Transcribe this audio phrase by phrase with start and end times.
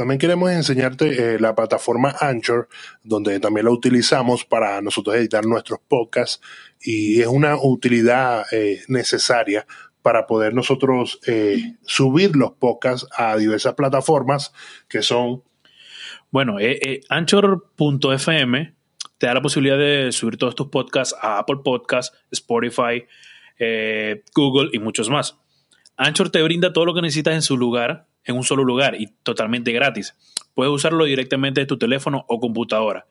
[0.00, 2.70] También queremos enseñarte eh, la plataforma Anchor,
[3.04, 6.40] donde también la utilizamos para nosotros editar nuestros podcasts
[6.80, 9.66] y es una utilidad eh, necesaria
[10.00, 14.54] para poder nosotros eh, subir los podcasts a diversas plataformas
[14.88, 15.42] que son...
[16.30, 16.56] Bueno,
[17.10, 18.74] Anchor.fm
[19.18, 23.04] te da la posibilidad de subir todos tus podcasts a Apple Podcasts, Spotify,
[24.34, 25.38] Google y muchos más.
[25.98, 29.08] Anchor te brinda todo lo que necesitas en su lugar, en un solo lugar y
[29.22, 30.16] totalmente gratis.
[30.54, 33.06] Puedes usarlo directamente de tu teléfono o computadora.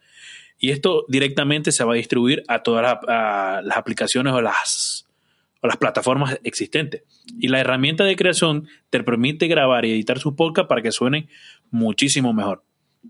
[0.59, 5.07] Y esto directamente se va a distribuir a todas las, aplicaciones o las,
[5.61, 7.03] o las plataformas existentes.
[7.39, 11.29] Y la herramienta de creación te permite grabar y editar su podcast para que suene
[11.71, 12.63] muchísimo mejor.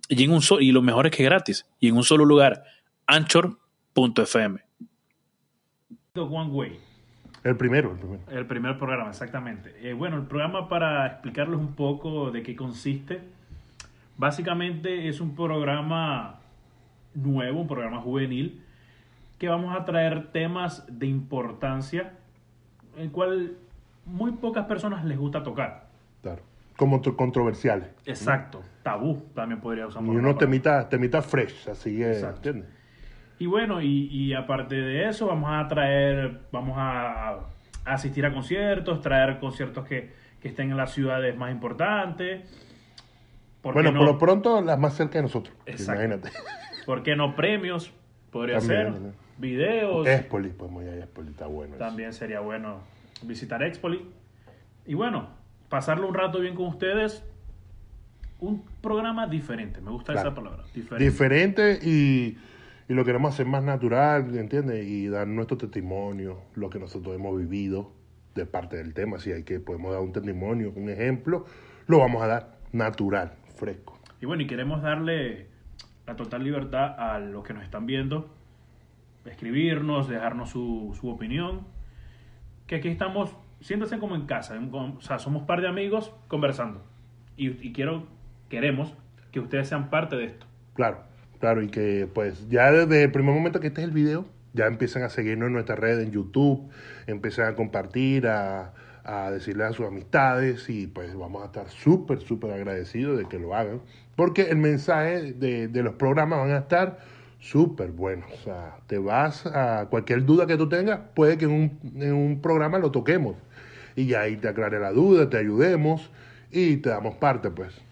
[0.08, 1.66] Y, en un y lo mejor es que es gratis.
[1.80, 2.64] Y en un solo lugar,
[3.08, 4.60] anchor.fm.
[6.16, 6.89] One Way.
[7.44, 8.22] El primero, el primero.
[8.30, 9.74] El primer programa, exactamente.
[9.82, 13.22] Eh, bueno, el programa para explicarles un poco de qué consiste.
[14.18, 16.40] Básicamente es un programa
[17.14, 18.62] nuevo, un programa juvenil,
[19.38, 22.14] que vamos a traer temas de importancia,
[22.98, 23.56] el cual
[24.06, 25.88] muy pocas personas les gusta tocar.
[26.22, 26.42] Claro.
[26.76, 27.90] Como controversiales.
[28.06, 28.62] Exacto.
[28.84, 30.04] Tabú también podría usar.
[30.04, 32.24] Y uno temita, temita fresh, así es.
[32.24, 32.79] ¿entiendes?
[33.40, 37.40] Y bueno, y, aparte de eso, vamos a traer, vamos a,
[37.86, 40.12] asistir a conciertos, traer conciertos que,
[40.44, 42.44] estén en las ciudades más importantes.
[43.64, 45.56] bueno, por lo pronto las más cerca de nosotros.
[45.66, 46.30] Imagínate.
[46.86, 47.94] ¿Por qué no premios?
[48.32, 48.94] Podría ser.
[49.38, 50.06] Videos.
[50.06, 51.78] Expoli, pues muy Expoli, está bueno.
[51.78, 52.82] También sería bueno
[53.22, 54.06] visitar Expoli.
[54.86, 55.30] Y bueno,
[55.70, 57.24] pasarlo un rato bien con ustedes.
[58.40, 60.64] Un programa diferente, me gusta esa palabra.
[60.74, 61.04] Diferente.
[61.04, 62.38] Diferente y
[62.90, 64.84] y lo queremos hacer más natural, ¿entiendes?
[64.88, 67.92] Y dar nuestro testimonio, lo que nosotros hemos vivido
[68.34, 69.20] de parte del tema.
[69.20, 71.46] Si hay que podemos dar un testimonio, un ejemplo,
[71.86, 74.00] lo vamos a dar natural, fresco.
[74.20, 75.46] Y bueno, y queremos darle
[76.08, 78.34] la total libertad a los que nos están viendo,
[79.24, 81.68] escribirnos, dejarnos su, su opinión,
[82.66, 86.82] que aquí estamos, siéntanse como en casa, o sea, somos par de amigos conversando.
[87.38, 88.08] Y, y quiero,
[88.50, 88.96] queremos
[89.32, 90.48] que ustedes sean parte de esto.
[90.74, 91.09] Claro.
[91.40, 94.66] Claro, y que pues ya desde el primer momento que este es el video, ya
[94.66, 96.70] empiezan a seguirnos en nuestra red en YouTube,
[97.08, 98.74] empiezan a compartir, a,
[99.04, 103.40] a decirle a sus amistades y pues vamos a estar súper, súper agradecidos de que
[103.40, 103.82] lo hagan,
[104.16, 107.00] porque el mensaje de, de los programas van a estar
[107.40, 108.30] súper buenos.
[108.34, 112.14] O sea, te vas a cualquier duda que tú tengas, puede que en un, en
[112.14, 113.36] un programa lo toquemos
[113.96, 116.10] y ahí te aclare la duda, te ayudemos
[116.52, 117.89] y te damos parte, pues.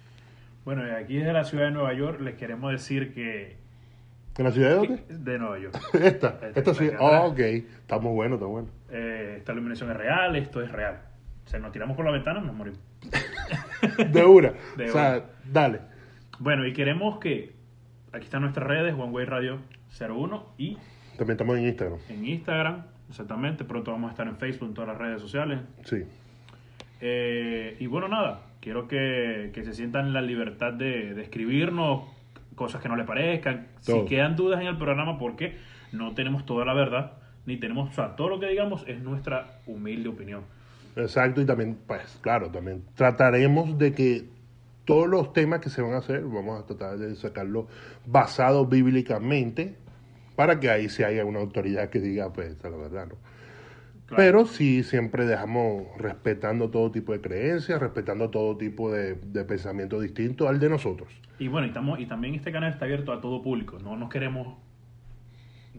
[0.68, 3.56] Bueno, aquí desde la ciudad de Nueva York les queremos decir que...
[4.38, 5.04] ¿En la ciudad de dónde?
[5.08, 5.80] De Nueva York.
[5.94, 6.90] esta, esta, sí.
[7.00, 8.68] Oh, ok, está muy bueno, está bueno.
[8.90, 11.00] Eh, esta iluminación es real, esto es real.
[11.46, 12.82] O sea, nos tiramos por la ventana, nos morimos.
[14.12, 14.50] de una.
[14.50, 15.80] o sea, dale.
[16.38, 17.56] Bueno, y queremos que...
[18.12, 19.60] Aquí están nuestras redes, One Way Radio
[19.98, 20.78] 01 y...
[21.18, 22.00] También estamos en Instagram.
[22.10, 23.64] En Instagram, exactamente.
[23.64, 25.62] Pronto vamos a estar en Facebook, en todas las redes sociales.
[25.86, 26.04] Sí.
[27.00, 32.04] Eh, y bueno, nada, quiero que, se sientan en la libertad de, escribirnos
[32.56, 33.68] cosas que no les parezcan.
[33.82, 35.58] Si quedan dudas en el programa, porque
[35.92, 37.14] no tenemos toda la verdad,
[37.46, 40.42] ni tenemos, o sea, todo lo que digamos es nuestra humilde opinión.
[40.96, 44.26] Exacto, y también, pues claro, también trataremos de que
[44.86, 47.68] todos los temas que se van a hacer, vamos a tratar de sacarlo
[48.06, 49.76] basado bíblicamente,
[50.36, 53.16] para que ahí sí haya una autoridad que diga, pues, la verdad, ¿no?
[54.16, 60.48] Pero sí siempre dejamos respetando todo tipo de creencias, respetando todo tipo de, pensamiento distinto
[60.48, 61.10] al de nosotros.
[61.40, 64.10] Y bueno, y, estamos, y también este canal está abierto a todo público, no nos
[64.10, 64.58] queremos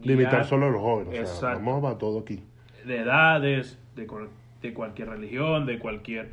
[0.01, 2.43] limitar solo a los jóvenes, o sea, vamos a todo aquí.
[2.85, 4.07] De edades, de,
[4.61, 6.29] de cualquier religión, de cualquier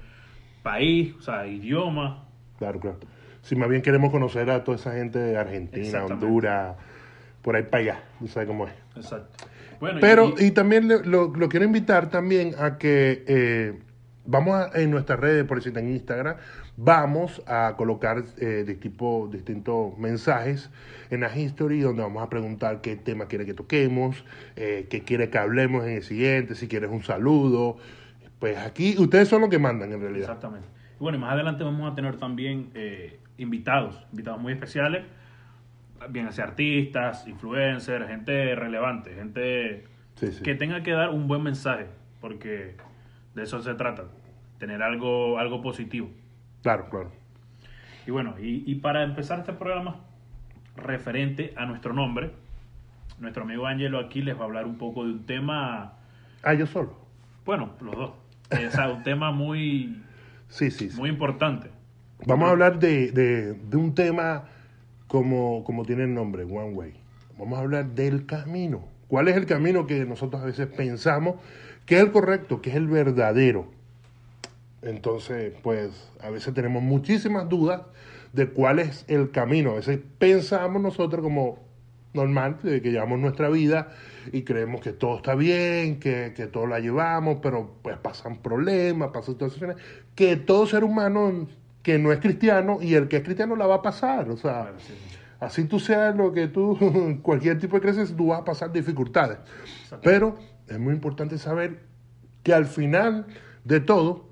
[0.62, 2.24] país, o sea, idioma.
[2.58, 2.98] Claro, claro.
[3.42, 6.76] Si más bien queremos conocer a toda esa gente de Argentina, Honduras,
[7.42, 8.74] por ahí para allá, no sabes cómo es.
[8.96, 9.45] Exacto.
[10.00, 13.78] Pero, y, también lo, quiero invitar también a que eh,
[14.26, 16.36] vamos a, en nuestras redes, por decirte en Instagram,
[16.76, 20.70] vamos a colocar eh, de tipo, distintos mensajes
[21.10, 24.24] en la history donde vamos a preguntar qué tema quiere que toquemos,
[24.56, 27.78] eh, qué quiere que hablemos en el siguiente, si quieres un saludo.
[28.38, 30.28] Pues aquí ustedes son los que mandan en realidad.
[30.28, 30.68] Exactamente.
[30.98, 35.04] Y bueno, y más adelante vamos a tener también eh, invitados, invitados muy especiales
[36.08, 39.84] bien hacia artistas, influencers, gente relevante, gente
[40.42, 41.86] que tenga que dar un buen mensaje,
[42.20, 42.76] porque
[43.34, 44.04] de eso se trata,
[44.58, 46.08] tener algo, algo positivo.
[46.62, 47.12] Claro, claro.
[48.06, 49.96] Y bueno, y, para empezar este programa
[50.76, 52.30] referente a nuestro nombre,
[53.18, 55.94] nuestro amigo Angelo aquí les va a hablar un poco de un tema...
[56.42, 56.96] Ah, yo solo.
[57.44, 58.10] Bueno, los dos.
[58.50, 60.02] Es un tema muy,
[60.48, 61.70] sí, sí, muy importante.
[62.26, 64.44] Vamos a hablar de, de- de un tema
[65.08, 66.94] como, como tiene el nombre, One Way.
[67.38, 68.84] Vamos a hablar del camino.
[69.08, 71.36] ¿Cuál es el camino que nosotros a veces pensamos
[71.84, 73.66] que es el correcto, que es el verdadero?
[74.82, 77.82] Entonces, pues a veces tenemos muchísimas dudas
[78.32, 79.72] de cuál es el camino.
[79.72, 81.58] A veces pensamos nosotros como
[82.14, 83.92] normal, de que llevamos nuestra vida
[84.32, 89.10] y creemos que todo está bien, que, que todo la llevamos, pero pues pasan problemas,
[89.10, 89.76] pasan situaciones,
[90.14, 91.46] que todo ser humano
[91.86, 94.28] que no es cristiano y el que es cristiano la va a pasar.
[94.28, 95.16] O sea, Claro, sí, sí.
[95.38, 96.76] así tú seas lo que tú,
[97.22, 99.38] cualquier tipo de creencia, tú vas a pasar dificultades.
[100.02, 100.36] Pero
[100.66, 101.84] es muy importante saber
[102.42, 103.26] que al final
[103.62, 104.24] de todo,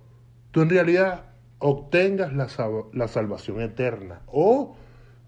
[0.50, 1.26] tú en realidad
[1.60, 2.48] obtengas la,
[2.92, 4.22] la salvación eterna.
[4.26, 4.74] O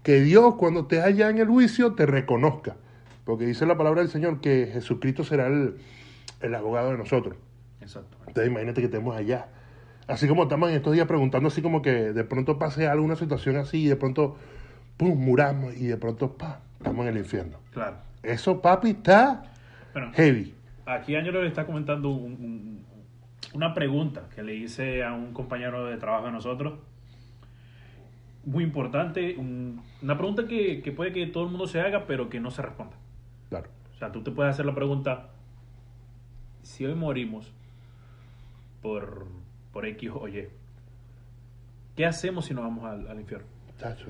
[0.03, 2.75] que Dios cuando te haya en el juicio te reconozca.
[3.23, 5.77] Porque dice la palabra del Señor que Jesucristo será el,
[6.41, 7.37] el abogado de nosotros.
[7.79, 8.17] Exacto.
[8.27, 9.47] Entonces imagínate que estemos allá.
[10.07, 13.57] Así como estamos en estos días preguntando así como que de pronto pase alguna situación
[13.57, 14.37] así y de pronto,
[14.95, 17.57] pum, muramos y de pronto, pa, estamos en el infierno.
[17.73, 17.97] Claro.
[18.23, 19.43] Eso, papi, está
[19.93, 20.53] Bueno, heavy.
[20.85, 22.85] aquí Ángelo le está comentando un- un-
[23.53, 26.79] una pregunta que le hice a un compañero de trabajo de nosotros.
[28.45, 32.29] Muy importante, un- una pregunta que, que puede que todo el mundo se haga, pero
[32.29, 32.95] que no se responda.
[33.49, 33.67] Claro.
[33.93, 35.29] O sea, tú te puedes hacer la pregunta,
[36.63, 37.51] si hoy morimos
[38.81, 39.27] por,
[39.77, 40.47] por X o Y,
[41.95, 43.45] ¿qué hacemos si nos vamos al, al infierno?
[43.79, 44.07] Chacho.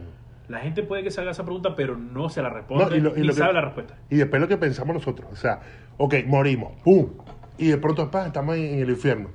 [0.47, 3.01] La gente puede que se haga esa pregunta, pero no se la responde No, y
[3.01, 3.95] lo- y ni lo que- sabe la respuesta.
[4.09, 5.59] Y después lo que pensamos nosotros, o sea,
[5.97, 7.09] ok, morimos, pum,
[7.57, 9.27] y de pronto, estamos en, en el infierno.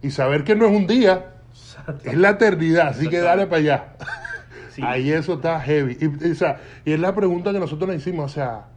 [0.00, 1.34] Y saber que no es un día,
[2.02, 3.84] es la eternidad, así que dale para allá.
[4.70, 4.82] Sí.
[4.86, 5.98] Ahí eso está heavy.
[6.00, 8.68] Y, y, o sea, y es la pregunta que nosotros le hicimos, o sea,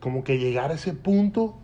[0.00, 1.56] como que llegar a ese punto,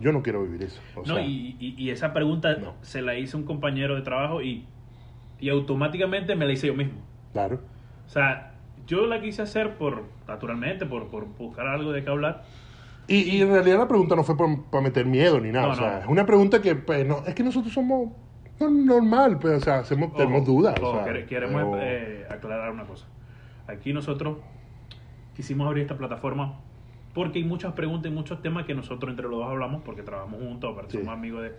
[0.00, 0.80] yo no quiero vivir eso.
[0.96, 2.74] o No, sea, y, y- y esa pregunta No.
[2.82, 4.64] se la hice a un compañero de trabajo y,
[5.40, 7.00] y automáticamente me la hice yo mismo.
[7.32, 7.60] Claro.
[8.06, 8.52] O sea,
[8.86, 12.44] yo la quise hacer por, naturalmente, por, por buscar algo de qué hablar.
[13.06, 15.66] Y, y en realidad la pregunta no fue para meter miedo ni nada.
[15.68, 15.98] No, o sea, no.
[16.00, 18.10] es una pregunta que, pues, no, es que nosotros somos
[18.60, 20.74] no- normal, pues, o sea, hacemos, tenemos Ojo, dudas.
[20.82, 23.06] o sea, quere- queremos pero- eh, aclarar una cosa.
[23.66, 24.38] Aquí nosotros
[25.36, 26.60] quisimos abrir esta plataforma
[27.18, 30.40] porque hay muchas preguntas y muchos temas que nosotros entre los dos hablamos porque trabajamos
[30.40, 30.98] juntos, aparte Sí.
[30.98, 31.52] somos amigos de,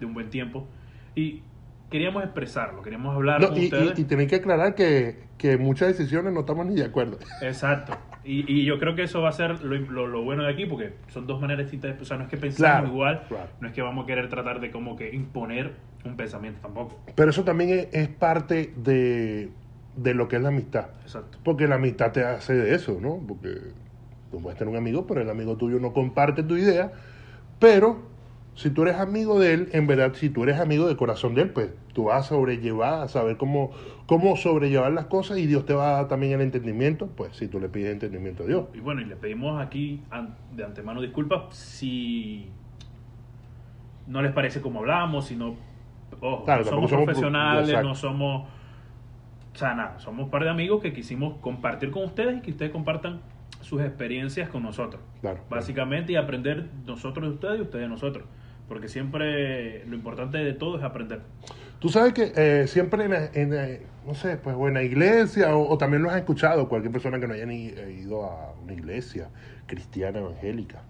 [0.00, 0.66] de un buen tiempo.
[1.14, 1.42] Y
[1.90, 3.98] queríamos expresarlo, queríamos hablar No, con y, ustedes.
[3.98, 7.18] y, y tenéis que aclarar que, que muchas decisiones no estamos ni de acuerdo.
[7.42, 7.96] Exacto.
[8.24, 10.64] Y, y yo creo que eso va a ser lo, lo- lo bueno de aquí,
[10.66, 12.00] porque son dos maneras distintas.
[12.00, 13.50] O sea, no es que pensamos Claro, igual, claro.
[13.60, 15.72] no es que vamos a querer tratar de como que imponer
[16.04, 16.98] un pensamiento tampoco.
[17.14, 19.50] Pero eso también es, es parte de,
[19.96, 20.86] de lo que es la amistad.
[21.02, 21.38] Exacto.
[21.44, 23.20] Porque la amistad te hace de eso, ¿no?
[23.28, 23.50] Porque
[24.34, 26.92] tú puedes tener un amigo, pero el amigo tuyo no comparte tu idea.
[27.58, 28.02] Pero
[28.54, 31.42] si tú eres amigo de él, en verdad, si tú eres amigo de corazón de
[31.42, 33.70] él, pues tú vas a sobrellevar, a saber cómo,
[34.06, 37.46] cómo sobrellevar las cosas y Dios te va a dar también el entendimiento, pues si
[37.48, 38.66] tú le pides entendimiento a Dios.
[38.74, 40.02] Y bueno, y le pedimos aquí
[40.54, 42.48] de antemano disculpas si
[44.06, 45.54] no les parece como hablamos, si no...
[46.20, 48.48] Ojo, Claro, no somos somos pro- profesionales, no somos...
[49.54, 52.50] O sea, nada, somos un par de amigos que quisimos compartir con ustedes y que
[52.50, 53.20] ustedes compartan
[53.64, 55.02] sus experiencias con nosotros.
[55.20, 55.40] Claro.
[55.48, 58.24] Básicamente y aprender nosotros de ustedes y ustedes de nosotros.
[58.68, 61.22] Porque siempre lo importante de todo es aprender.
[61.78, 65.78] Tú sabes que eh, siempre en, no sé, pues o en la iglesia o, o
[65.78, 69.28] también lo has escuchado, cualquier persona que no haya ni, eh, ido a una iglesia
[69.66, 70.82] cristiana evangélica,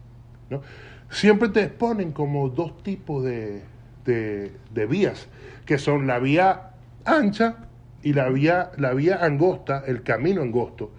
[0.51, 0.63] ¿no?
[1.11, 3.63] Siempre te exponen como dos tipos de,
[4.05, 5.29] de, de vías,
[5.67, 6.71] que son la vía
[7.05, 7.57] ancha
[8.03, 10.93] y la vía, la vía angosta, el camino angosto,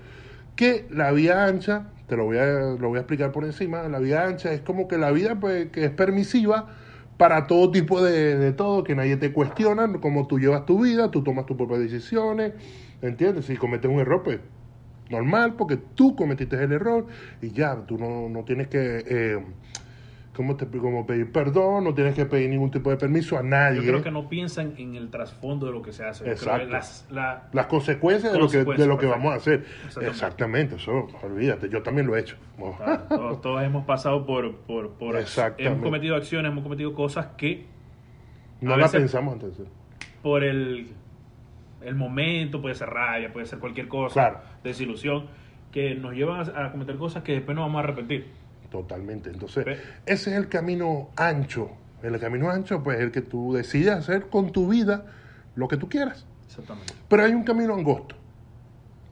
[0.55, 3.99] que la vía ancha, te lo voy a, lo voy a explicar por encima, la
[3.99, 6.67] vía ancha es como que la vida pues, que es permisiva
[7.17, 11.11] para todo tipo de, de todo, que nadie te cuestiona, como tú llevas tu vida,
[11.11, 12.53] tú tomas tus propias decisiones,
[13.01, 13.45] ¿entiendes?
[13.45, 14.39] Si cometes un error, pues
[15.09, 17.05] normal, porque tú cometiste el error
[17.41, 19.43] y ya, tú no, no tienes que, eh,
[20.35, 20.67] ¿cómo te?
[20.67, 23.77] Como pedir perdón, no tienes que pedir ningún tipo de permiso a nadie.
[23.81, 26.29] Yo creo que no piensan en el trasfondo de lo que se hace.
[26.29, 26.67] Exacto.
[26.69, 29.65] las- la- las consecuencias de lo que, de lo que vamos a hacer.
[29.85, 30.09] Exactamente.
[30.09, 32.35] Exactamente, eso, olvídate, yo también lo he hecho.
[32.77, 37.65] Claro, todos, todos hemos pasado por, por, por hemos cometido acciones, hemos cometido cosas que
[38.61, 39.61] No a la veces- pensamos antes.
[40.21, 40.87] por el,
[41.81, 44.39] el momento, puede ser rabia, puede ser cualquier cosa, Claro.
[44.63, 45.27] desilusión,
[45.71, 48.27] que nos llevan a, a cometer cosas que después nos vamos a arrepentir.
[48.69, 49.29] Totalmente.
[49.29, 49.65] Entonces,
[50.05, 51.71] ese es el camino ancho.
[52.03, 55.05] El camino ancho, pues, el que tú decides hacer con tu vida
[55.55, 56.25] lo que tú quieras.
[56.47, 56.93] Exactamente.
[57.07, 58.15] Pero hay un camino angosto,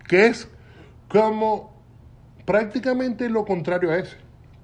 [0.08, 0.48] que es
[1.08, 1.74] como
[2.46, 4.18] prácticamente lo contrario a ese.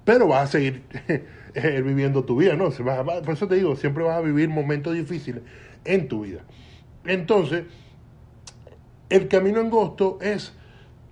[0.04, 0.84] Pero vas a seguir
[1.54, 2.70] eh, viviendo tu vida, ¿no?
[2.70, 5.42] Por eso te digo, siempre vas a vivir momentos difíciles
[5.84, 6.42] en tu vida.
[7.04, 7.64] Entonces,
[9.08, 10.52] el camino angosto es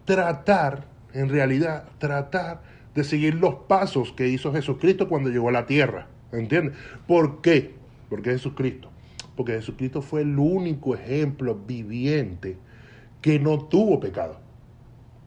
[0.04, 2.62] tratar, en realidad, tratar
[2.98, 6.08] de seguir los pasos que hizo Jesucristo cuando llegó a la tierra.
[6.32, 6.76] ¿Entiendes?
[7.06, 7.74] ¿Por qué?
[8.10, 8.90] Porque Jesucristo.
[9.36, 12.58] Porque Jesucristo fue el único ejemplo viviente
[13.22, 14.40] que no tuvo pecado.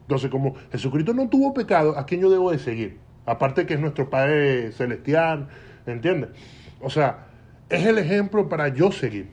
[0.02, 2.98] Entonces, como Jesucristo no tuvo pecado, ¿a quién yo debo de seguir?
[3.24, 5.48] Aparte que es nuestro Padre Celestial,
[5.86, 6.30] ¿entiendes?
[6.80, 7.28] O sea,
[7.70, 9.30] es el ejemplo para yo seguir,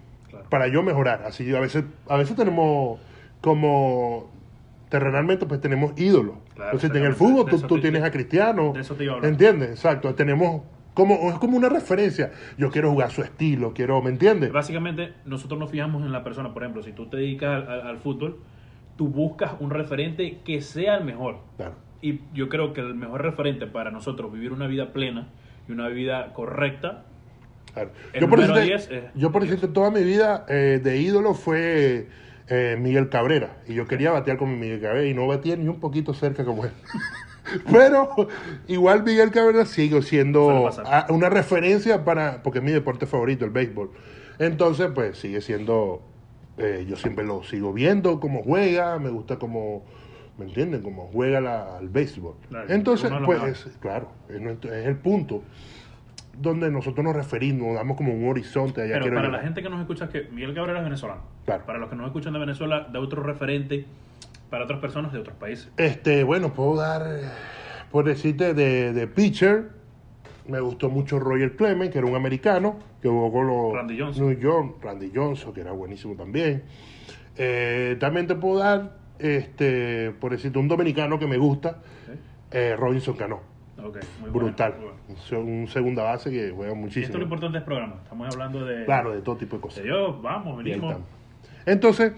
[0.50, 1.24] para yo mejorar.
[1.25, 3.00] Así a veces, a veces tenemos
[3.41, 4.29] como
[4.89, 6.36] terrenalmente pues tenemos ídolos.
[6.55, 8.74] Entonces en el fútbol tú, tienes a Cristiano.
[9.24, 9.69] ¿Entiendes?
[9.69, 10.13] Exacto.
[10.15, 12.31] Tenemos como, es como una referencia.
[12.58, 14.51] Yo quiero jugar su estilo, quiero, ¿me entiendes?
[14.51, 16.53] Básicamente, nosotros nos fijamos en la persona.
[16.53, 18.39] Por ejemplo, si tú te dedicas al, fútbol,
[18.98, 21.38] tú buscas un referente que sea el mejor.
[21.58, 21.75] Claro.
[22.01, 25.29] Y yo creo que el mejor referente para nosotros vivir una vida plena
[25.67, 27.05] y una vida correcta.
[28.19, 32.08] Yo, por decirte, yo, por decirte, toda mi vida eh, de ídolo fue
[32.50, 33.58] eh, Miguel Cabrera.
[33.68, 36.65] Y yo quería batear con Miguel Cabrera y no batía ni un poquito cerca como
[36.65, 36.72] él.
[37.72, 38.10] Pero
[38.68, 40.70] igual Miguel Cabrera sigue siendo
[41.10, 43.91] una referencia para, porque es mi deporte favorito, el béisbol.
[44.39, 46.01] Entonces, pues sigue siendo,
[46.58, 49.84] eh, yo siempre lo sigo viendo, cómo juega, me gusta cómo,
[50.38, 50.82] ¿me entienden?
[50.82, 52.36] Cómo juega la, al béisbol.
[52.68, 55.44] Entonces, pues, claro, es el punto
[56.39, 58.81] donde nosotros nos referimos, damos como un horizonte.
[58.81, 61.22] Allá Pero para la gente que nos escucha, que Miguel Cabrera es venezolano.
[61.46, 63.86] Para los que nos escuchan de Venezuela, de otro referente
[64.50, 65.69] para otras personas de otros países.
[65.77, 67.05] Este, bueno, puedo dar,
[67.91, 69.69] por decirte, de, de pitcher,
[70.48, 74.27] me gustó mucho Roger Clemens, que era un americano, que jugó con los Randy Johnson.
[74.27, 76.63] New York, Randy Johnson, que era buenísimo también.
[77.38, 81.79] Eh, también te puedo dar, este, por decirte, un dominicano que me gusta,
[82.51, 83.41] eh, Robinson Cano.
[84.31, 84.75] Brutal.
[85.31, 87.05] Un segunda base que juega muchísimo.
[87.05, 87.95] esto es lo importante del programa.
[88.03, 88.86] Estamos hablando de.
[88.86, 89.83] Claro, de todo tipo de cosas.
[89.83, 90.95] Dios, vamos, venimos.
[91.65, 92.13] Entonces,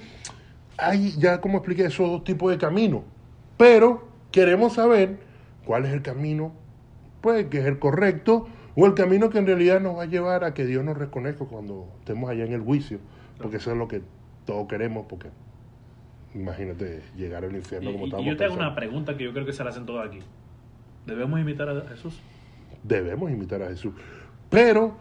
[0.78, 3.02] hay ya como expliqué esos dos tipos de caminos.
[3.58, 5.20] Pero queremos saber
[5.66, 6.54] cuál es el camino,
[7.22, 10.44] pues, que es el correcto, o el camino que en realidad nos va a llevar
[10.44, 13.00] a que Dios nos reconozca cuando estemos allá en el juicio.
[13.38, 14.02] Porque eso es lo que
[14.46, 15.30] todos queremos, porque
[16.34, 18.26] imagínate llegar al infierno como estamos.
[18.26, 20.20] Y yo te hago una pregunta que yo creo que se la hacen todos aquí.
[21.06, 22.20] ¿Debemos imitar a Jesús?
[22.84, 23.94] Debemos imitar a Jesús.
[24.50, 24.96] Pero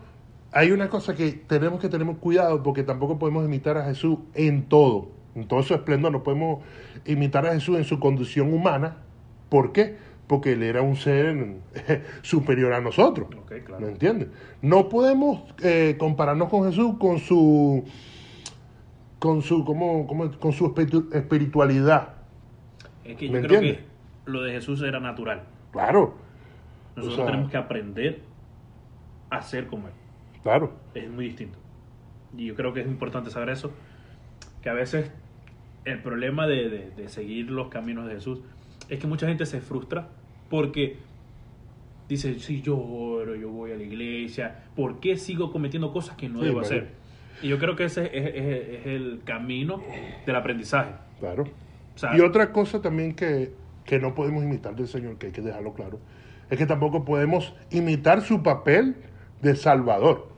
[0.52, 4.64] hay una cosa que tenemos que tener cuidado porque tampoco podemos imitar a Jesús en
[4.68, 5.08] todo.
[5.34, 6.64] En todo su esplendor no podemos
[7.06, 8.96] imitar a Jesús en su condición humana.
[9.48, 9.96] ¿Por qué?
[10.26, 11.56] Porque él era un ser
[12.22, 13.28] superior a nosotros.
[13.78, 14.28] ¿Me entiendes?
[14.62, 17.84] No podemos eh, compararnos con Jesús con su
[19.18, 20.74] con su como, con su
[21.12, 22.14] espiritualidad.
[23.04, 23.80] Es que yo creo que
[24.24, 25.42] lo de Jesús era natural.
[25.72, 26.14] Claro.
[26.96, 28.20] Nosotros tenemos que aprender
[29.30, 29.94] a ser como Él.
[30.42, 30.72] Claro.
[30.94, 31.58] Es muy distinto.
[32.36, 33.72] Y yo creo que es importante saber eso,
[34.62, 35.10] que a veces
[35.84, 38.40] el problema de, seguir los caminos de Jesús
[38.88, 40.08] es que mucha gente se frustra
[40.48, 40.98] porque
[42.08, 46.28] dice, si yo oro, yo voy a la iglesia, ¿por qué sigo cometiendo cosas que
[46.28, 46.88] no debo hacer?
[47.42, 49.80] Y yo creo que ese es, el camino
[50.26, 50.92] del aprendizaje.
[51.20, 51.44] Claro.
[52.16, 53.52] y otra cosa también que
[53.90, 55.98] que no podemos imitar del Señor, que hay que dejarlo claro,
[56.48, 58.94] es que tampoco podemos imitar su papel
[59.42, 60.28] de Salvador,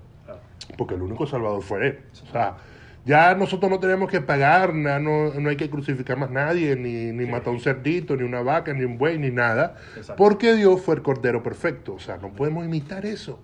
[0.78, 1.98] porque el único Salvador fue Él.
[2.26, 2.56] O sea,
[3.04, 7.30] ya nosotros no tenemos que pagar, no, no hay que crucificar más nadie, ni, ni
[7.30, 9.76] matar un cerdito, ni una vaca, ni un buey, ni nada,
[10.16, 11.92] porque Dios fue el Cordero perfecto.
[11.92, 13.38] O sea, no podemos imitar eso.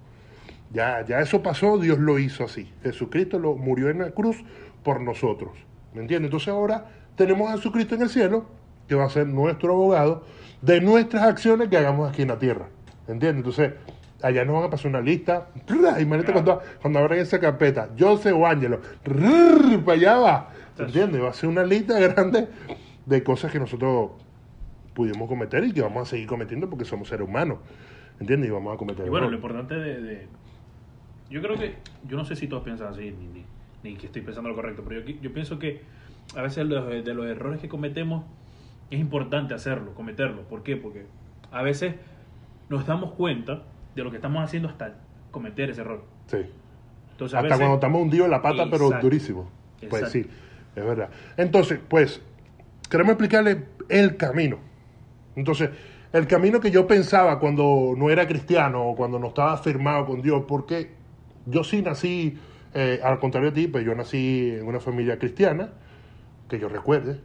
[0.72, 2.72] Ya, ya eso pasó, Dios lo hizo así.
[2.82, 4.42] Jesucristo lo murió en la cruz
[4.82, 5.52] por nosotros.
[5.92, 6.28] ¿Me entiendes?
[6.28, 8.56] Entonces ahora tenemos a Jesucristo en el cielo
[8.88, 10.24] que va a ser nuestro abogado
[10.62, 12.68] de nuestras acciones que hagamos aquí en la tierra.
[13.06, 13.36] ¿Entiendes?
[13.36, 13.72] Entonces,
[14.22, 15.48] allá nos van a pasar una lista.
[15.68, 18.80] Imagínate cuando, cuando abran esa carpeta, José o Ángelo,
[19.84, 20.50] para allá va.
[20.78, 21.22] ¿Entiendes?
[21.22, 22.48] Va a ser una lista grande
[23.06, 24.10] de cosas que nosotros
[24.94, 27.58] pudimos cometer y que vamos a seguir cometiendo porque somos seres humanos.
[28.20, 28.50] ¿Entiendes?
[28.50, 29.06] Y vamos a cometer.
[29.06, 30.26] Y bueno, lo importante de,
[31.30, 31.76] Yo creo que.
[32.08, 33.44] Yo no sé si todos piensan así, ni,
[33.82, 35.82] ni, que estoy pensando lo correcto, pero yo, yo pienso que
[36.36, 38.24] a veces de los errores que cometemos
[38.90, 40.42] es importante hacerlo, cometerlo.
[40.42, 40.76] ¿Por qué?
[40.76, 41.06] Porque
[41.50, 41.94] a veces
[42.68, 43.62] nos damos cuenta
[43.94, 44.94] de lo que estamos haciendo hasta
[45.30, 46.04] cometer ese error.
[46.26, 46.38] Sí.
[47.12, 49.50] Entonces, hasta cuando estamos hundidos en la pata, pero durísimo.
[49.88, 50.26] Pues sí,
[50.74, 51.10] es verdad.
[51.36, 52.22] Entonces, pues,
[52.88, 54.58] queremos explicarle el camino.
[55.34, 55.70] Entonces,
[56.12, 60.22] el camino que yo pensaba cuando no era cristiano o cuando no estaba firmado con
[60.22, 60.92] Dios, porque
[61.46, 62.38] yo sí nací,
[62.74, 65.70] eh, al contrario de ti, pues yo nací en una familia cristiana,
[66.48, 67.20] que yo recuerde,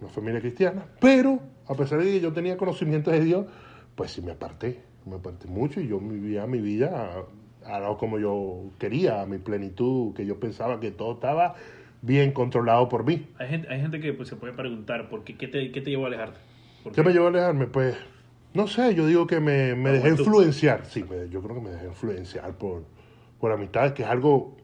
[0.00, 3.46] una familia cristiana, pero a pesar de que yo tenía conocimiento de Dios,
[3.94, 7.24] pues sí me aparté, me aparté mucho y yo vivía mi vida
[7.64, 11.54] a, como yo quería, a mi plenitud, que yo pensaba que todo estaba
[12.00, 13.26] bien controlado por mí.
[13.38, 15.90] Hay gente, hay gente que pues, se puede preguntar, ¿por qué, qué, te, qué te
[15.90, 16.38] llevó a alejarte?
[16.84, 17.06] ¿Por ¿Qué qué?
[17.08, 17.66] me llevó a alejarme?
[17.66, 17.96] Pues,
[18.54, 20.86] no sé, yo digo que me, me dejé influenciar.
[20.86, 22.84] Sí, me- yo creo que me dejé influenciar por,
[23.40, 24.56] por amistades, que es algo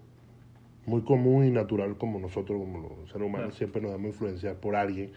[0.87, 3.53] muy común y natural como nosotros, como los seres humanos, Claro.
[3.57, 5.13] siempre nos damos influenciar por alguien,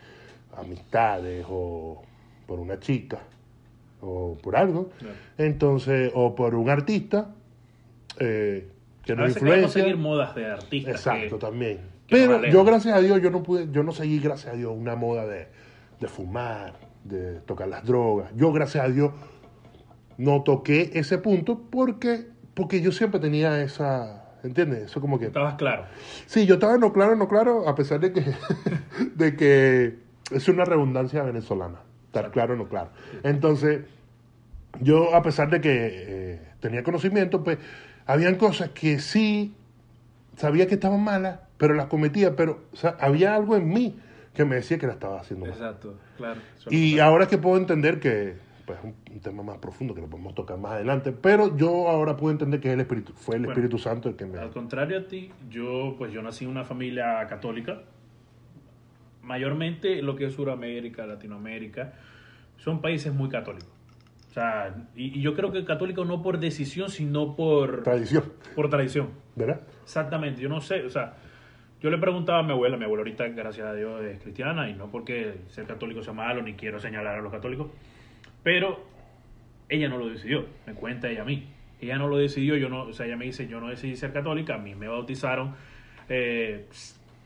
[0.56, 2.02] amistades o
[2.46, 3.20] por una chica
[4.02, 4.90] o por algo.
[5.00, 5.16] Claro.
[5.38, 7.34] Entonces, o por un artista
[8.20, 8.70] eh,
[9.04, 9.82] que A nos veces influencia.
[9.84, 10.96] seguir modas de artistas.
[10.96, 11.78] Exacto, que- también.
[12.08, 14.74] que Pero yo, gracias a Dios, yo no pude, yo no seguí, gracias a Dios,
[14.76, 15.48] una moda de,
[16.00, 18.32] de fumar, de tocar las drogas.
[18.36, 19.12] Yo, gracias a Dios,
[20.18, 24.84] no toqué ese punto porque, porque yo siempre tenía esa, ¿entiendes?
[24.84, 25.28] Eso como que...
[25.28, 25.86] Estabas claro.
[26.26, 28.24] Sí, yo estaba no claro, no claro, a pesar de que,
[29.16, 29.98] de que
[30.32, 31.80] es una redundancia venezolana.
[32.08, 32.90] Estar claro, no claro.
[33.24, 33.82] Entonces,
[34.82, 37.58] yo, a pesar de que eh, tenía conocimiento, pues,
[38.06, 39.54] habían cosas que sí
[40.36, 44.00] sabía que estaban malas, pero las cometía, pero o sea, había algo en mí
[44.34, 45.56] que me decía que la estaba haciendo mal.
[45.56, 46.40] Exacto, claro.
[46.70, 48.36] Y ahora que puedo entender que
[48.68, 51.88] pues, es un, un tema más profundo que lo podemos tocar más adelante, pero yo
[51.88, 53.54] ahora puedo entender que es el Espíritu, fue el Bueno.
[53.54, 54.38] Espíritu Santo el que me...
[54.38, 57.82] Al contrario a ti, yo pues yo nací en una familia católica.
[59.24, 61.94] Mayormente lo que es Sudamérica, Latinoamérica,
[62.58, 63.70] son países muy católicos.
[64.30, 68.70] O sea, y, y yo creo que católico no por decisión, sino por, Tradición, por
[68.70, 69.10] tradición.
[69.36, 69.62] ¿verdad?
[69.84, 71.16] Exactamente, yo no sé, o sea,
[71.82, 74.74] yo le preguntaba a mi abuela, mi abuela ahorita, gracias a Dios, es cristiana, y
[74.74, 77.68] no porque ser católico sea malo, ni quiero señalar a los católicos,
[78.44, 78.86] pero
[79.70, 81.48] ella no lo decidió, me cuenta ella a mí.
[81.82, 84.12] Ella no lo decidió, yo no, o sea, ella me dice, yo no decidí ser
[84.14, 85.56] católica, a mí me bautizaron,
[86.10, 86.66] eh,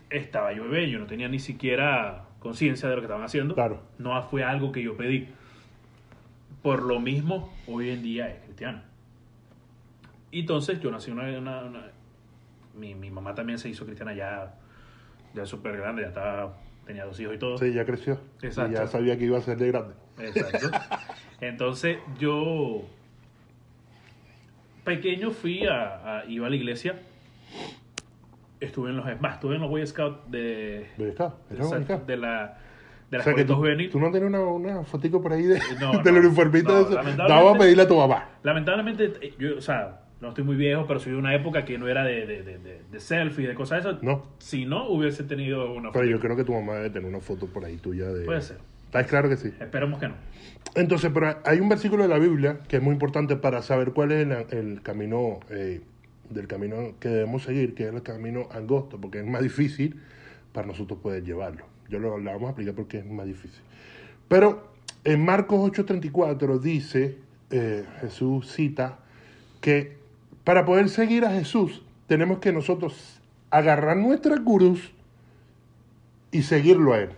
[0.10, 3.54] estaba yo bebé, yo no tenía ni siquiera conciencia de lo que estaban haciendo.
[3.54, 3.82] Claro.
[3.98, 5.30] No fue algo que yo pedí.
[6.62, 8.84] Por lo mismo, hoy en día es cristiana.
[10.32, 11.86] Y entonces yo nací una, una- una-
[12.76, 14.54] mi, mi mamá también se hizo cristiana ya,
[15.34, 17.58] ya súper grande, ya estaba, tenía dos hijos y todo.
[17.58, 18.20] Sí, ya creció.
[18.42, 18.72] Exacto.
[18.72, 19.94] Y ya sabía que iba a ser de grande.
[20.20, 20.70] Exacto.
[21.42, 22.84] Entonces yo
[24.84, 27.00] pequeño fui a, a- iba a la iglesia.
[28.60, 31.34] Estuve en los más, estuve en los Boy Scouts de, ¿Ves acá?
[31.50, 32.06] ¿Eres exacto, dominicano?
[32.06, 32.58] de la
[33.10, 33.90] de O la sea que tú, Juvenil.
[33.90, 36.82] tú no tienes una, una fotico por ahí de, No, del no, uniformito no, de
[36.84, 36.92] eso.
[36.94, 38.30] lamentablemente- Vamos a pedirle a tu mamá.
[38.44, 41.88] Lamentablemente, yo, o sea, no estoy muy viejo, pero soy de una época que no
[41.88, 44.04] era de, de, de, de- de selfie, de cosas de esas.
[44.04, 44.24] No.
[44.40, 46.12] Si no, hubiese tenido una Pero foto.
[46.12, 48.26] yo creo que tu mamá debe tener una foto por ahí tuya de...
[48.26, 48.58] Puede ser.
[48.86, 49.52] ¿Estás claro que sí?
[49.60, 50.16] Esperemos que no.
[50.76, 54.12] Entonces, pero hay un versículo de la Biblia que es muy importante para saber cuál
[54.12, 55.82] es el, el camino eh,
[56.30, 60.00] del camino que debemos seguir, que es el camino angosto, porque es más difícil
[60.54, 61.66] para nosotros poder llevarlo.
[61.90, 63.62] Yo lo, lo vamos a explicar porque es más difícil.
[64.28, 64.68] Pero
[65.04, 67.18] en Marcos 8:34 dice,
[67.50, 69.00] eh, Jesús cita,
[69.62, 70.01] que
[70.44, 74.92] para poder seguir a Jesús tenemos que nosotros agarrar nuestra cruz
[76.32, 77.10] y seguirlo a Él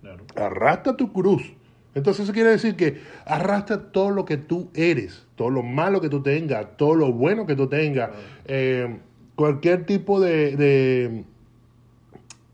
[0.00, 0.24] Claro.
[0.36, 1.52] arrastra tu cruz.
[1.94, 6.08] Entonces eso quiere decir que arrastra todo lo que tú eres, todo lo malo que
[6.08, 8.10] tú tengas, todo lo bueno que tú tengas,
[8.44, 8.98] eh,
[9.34, 11.24] cualquier tipo de, de,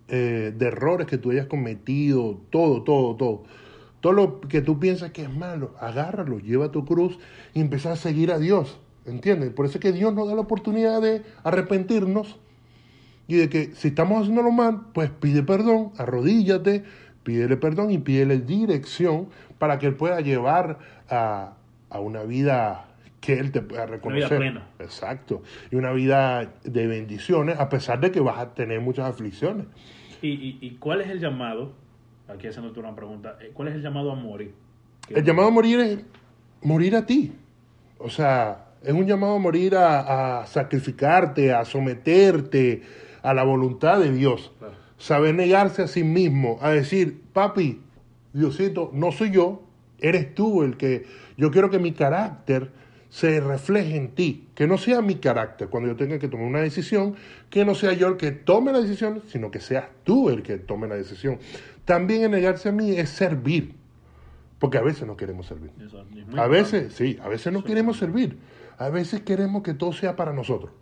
[0.09, 3.43] eh, de errores que tú hayas cometido, todo, todo, todo.
[4.01, 7.19] Todo lo que tú piensas que es malo, agárralo, lleva tu cruz
[7.55, 8.79] y empieza a seguir a Dios.
[9.07, 9.51] ¿Entiendes?
[9.51, 12.39] Por eso es que Dios nos da la oportunidad de arrepentirnos
[13.29, 16.85] y de que si estamos haciéndolo mal, pues pide perdón, arrodíllate,
[17.23, 20.79] pídele perdón y pídele dirección para que Él pueda llevar
[21.11, 21.55] a,
[21.91, 22.89] a una vida
[23.21, 24.37] que Él te pueda reconocer.
[24.39, 24.69] plena.
[24.79, 25.43] Exacto.
[25.71, 29.67] Y una vida de bendiciones, a pesar de que vas a tener muchas aflicciones.
[30.21, 31.73] ¿Y, y, y cuál es el llamado?
[32.29, 33.37] Aquí haciéndote una pregunta.
[33.41, 34.55] eh, ¿Cuál es el llamado a morir?
[35.11, 35.99] El llamado a morir es
[36.63, 37.33] morir a ti.
[37.99, 42.83] O sea, es un llamado a morir a, a sacrificarte, a someterte
[43.23, 44.53] a la voluntad de Dios.
[44.59, 44.75] Claro.
[44.99, 47.81] Saber negarse a sí mismo, a decir, papi,
[48.33, 49.63] Diosito, no soy yo,
[49.99, 52.71] eres tú el que yo quiero que mi carácter
[53.15, 56.61] se refleje en ti, que no sea mi carácter cuando yo tenga que tomar una
[56.61, 57.15] decisión,
[57.49, 60.59] que no sea yo el que tome la decisión, sino que seas tú el que
[60.59, 61.39] tome la decisión.
[61.85, 63.75] También el negarse a mí es servir,
[64.59, 65.71] porque a veces no queremos servir.
[65.81, 66.05] Eso
[66.37, 68.37] A veces, sí, a veces no queremos servir.
[68.79, 70.73] A veces queremos que todo sea para nosotros.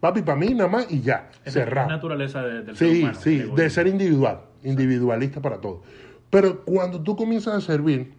[0.00, 1.88] Papi, para mí nada más y ya, Es cerrado.
[1.88, 3.18] la naturaleza de- del ser Sí, humano.
[3.20, 5.82] sí, de ser individual, individualista para todo.
[6.30, 8.12] Pero cuando tú comienzas a servir,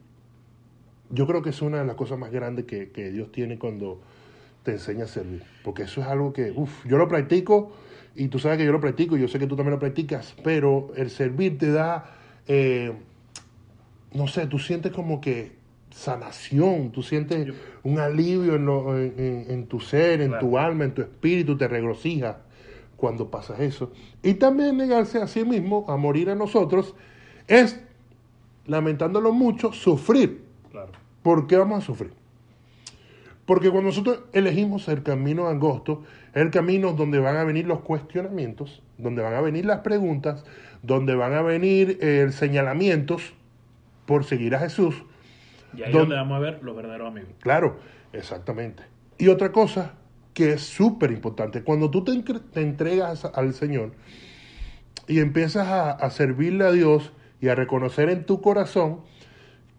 [1.09, 4.01] yo creo que es una de las cosas más grandes que, que Dios tiene cuando
[4.63, 5.43] te enseña a servir.
[5.63, 7.71] Porque eso es algo que, uff, yo lo practico
[8.15, 10.91] y tú sabes que yo lo practico, yo sé que tú también lo practicas, pero
[10.97, 12.11] el servir te da,
[12.47, 12.91] eh,
[14.13, 15.53] no sé, tú sientes como que
[15.91, 20.47] sanación, tú sientes Yo- un alivio en, lo- en- en- en tu ser, en Claro.
[20.47, 22.41] tu alma, en tu espíritu, te regocija.
[22.97, 23.93] cuando pasa eso.
[24.21, 26.95] Y también negarse a sí mismo, a morir a nosotros,
[27.47, 27.79] es,
[28.67, 30.43] lamentándolo mucho, sufrir.
[30.69, 30.91] Claro.
[31.23, 32.11] ¿Por qué vamos a sufrir?
[33.45, 37.79] Porque cuando nosotros elegimos el camino angosto, es el camino donde van a venir los
[37.79, 40.43] cuestionamientos, donde van a venir las preguntas,
[40.83, 43.33] donde van a venir eh, señalamientos
[44.05, 45.03] por seguir a Jesús.
[45.75, 47.31] Y ahí donde vamos a ver los verdaderos amigos.
[47.39, 47.79] Claro,
[48.13, 48.83] exactamente.
[49.17, 49.93] Y otra cosa
[50.33, 52.11] que es súper importante, cuando tú te,
[52.61, 53.91] entregas al Señor
[55.07, 59.01] y empiezas a, a servirle a Dios y a reconocer en tu corazón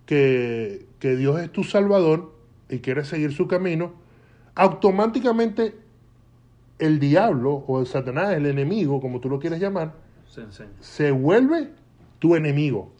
[0.06, 2.34] que, que Dios es tu Salvador
[2.68, 3.94] y quieres seguir su camino,
[4.54, 5.74] automáticamente
[6.78, 9.94] el diablo o el Satanás, el enemigo, como tú lo quieres llamar,
[10.80, 11.70] Se vuelve
[12.18, 12.92] tu enemigo.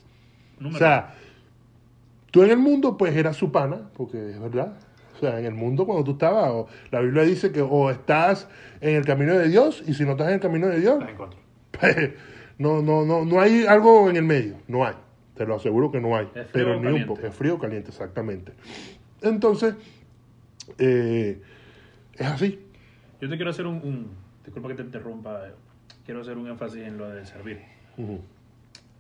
[0.59, 1.15] Número O sea,
[2.31, 4.75] tú en el mundo pues eras su pana, porque es verdad.
[5.17, 8.49] O sea, en el mundo cuando tú estabas, o- la Biblia dice que o estás
[8.81, 10.99] en el camino de Dios y si no estás en el camino de Dios,
[11.79, 12.13] pues,
[12.59, 14.95] no, no, no, no hay algo en el medio, no hay.
[15.35, 16.27] Te lo aseguro que no hay.
[16.35, 17.27] Es frío pero ni un poco.
[17.27, 18.53] Es frío o caliente, exactamente.
[19.23, 19.75] Entonces,
[20.79, 21.41] eh,
[22.15, 22.59] es así.
[23.21, 24.11] Yo te quiero hacer un, un-
[24.45, 25.47] Disculpa que te interrumpa.
[25.49, 25.53] eh,
[26.05, 27.61] Quiero hacer un énfasis en lo de servir.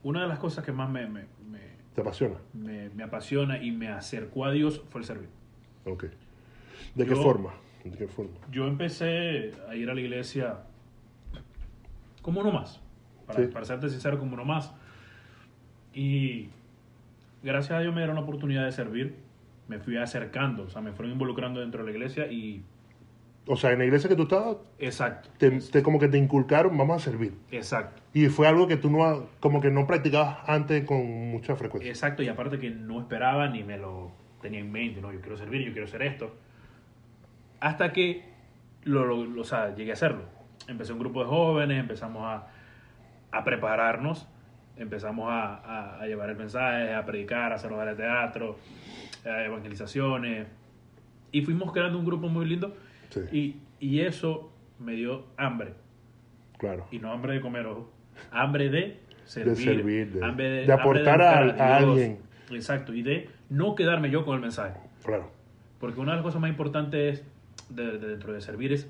[0.02, 1.58] Una de las cosas que más me, me, me,
[1.94, 2.36] ¿Te apasiona?
[2.52, 5.28] me- me apasiona y me acercó a Dios fue el servir.
[5.84, 6.04] Ok.
[6.94, 7.50] ¿De qué forma?
[7.84, 8.32] ¿De qué forma?
[8.50, 10.60] Yo empecé a ir a la iglesia
[12.22, 12.80] como uno más.
[13.26, 13.46] Para, Sí.
[13.52, 14.72] para serte sincero, como uno más.
[15.94, 16.48] Y
[17.42, 19.16] gracias a Dios me dieron la oportunidad de servir.
[19.68, 22.62] Me fui acercando, o sea, me fueron involucrando dentro de la iglesia y...
[23.46, 26.76] O sea, en la iglesia que tú estabas, Exacto, te, te- como que te inculcaron,
[26.76, 27.34] vamos a servir.
[27.50, 28.00] exacto.
[28.12, 31.88] Y fue algo que tú no, como que no practicabas antes con mucha frecuencia.
[31.90, 34.10] Exacto, y aparte que no esperaba ni me lo
[34.42, 36.34] tenía en mente, no, yo quiero servir, yo quiero hacer esto.
[37.60, 38.24] Hasta que
[38.84, 40.22] lo, lo- lo- o sea, llegué a hacerlo.
[40.68, 42.46] Empecé un grupo de jóvenes, empezamos a,
[43.32, 44.26] a prepararnos,
[44.76, 48.56] empezamos a, a- a llevar el mensaje, a predicar, a hacer obras de teatro,
[49.24, 50.46] a evangelizaciones.
[51.32, 52.76] Y fuimos creando un grupo muy lindo.
[53.10, 53.20] Sí.
[53.80, 55.74] Y, y eso me dio hambre.
[56.58, 56.86] Claro.
[56.90, 57.90] Y no hambre de comer, ojo.
[58.30, 59.56] Hambre de servir.
[59.56, 62.18] servir, de- hambre de aportar a- alguien.
[62.50, 62.92] Exacto.
[62.94, 64.74] Y de no quedarme yo con el mensaje.
[65.04, 65.30] Claro.
[65.78, 67.24] Porque una de las cosas más importantes
[67.68, 68.86] de, de- dentro de servir es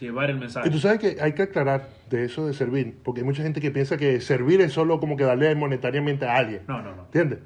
[0.00, 0.68] llevar el mensaje.
[0.68, 3.60] Y tú sabes que hay que aclarar de eso de servir, porque hay mucha gente
[3.60, 6.62] que piensa que servir es solo como que darle monetariamente a alguien.
[6.68, 7.04] No, no, no.
[7.04, 7.40] ¿Entiendes?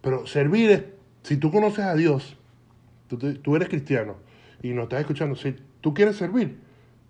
[0.00, 0.84] Pero servir es,
[1.22, 2.36] si tú conoces a Dios,
[3.08, 4.16] tú, tú eres cristiano
[4.62, 6.56] y nos estás escuchando, si tú quieres servir,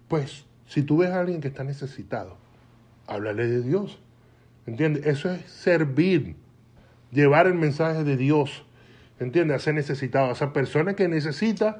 [0.08, 2.36] pues si tú ves a alguien que está necesitado,
[3.06, 3.98] háblale de Dios.
[4.66, 5.06] ¿Entiendes?
[5.06, 6.36] Eso es servir,
[7.10, 8.64] llevar el mensaje de Dios.
[9.20, 9.56] ¿Entiendes?
[9.56, 11.78] A ser necesitado, a esa persona que necesita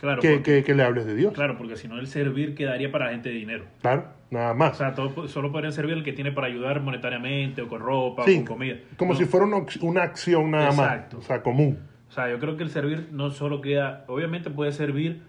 [0.00, 1.32] Claro, que, porque, que- que le hables de Dios.
[1.32, 3.64] claro, porque si no el servir quedaría para gente de dinero.
[3.80, 4.76] Claro, nada O más.
[4.76, 8.34] sea, todo, solo podrían servir el que tiene para ayudar monetariamente o con ropa Sí,
[8.34, 8.76] o con comida.
[8.96, 9.18] como No.
[9.18, 11.16] si fuera una, una acción nada Exacto.
[11.16, 11.78] más, o sea, común.
[12.14, 15.22] O sea, yo creo que el servir no solo queda, obviamente puede servir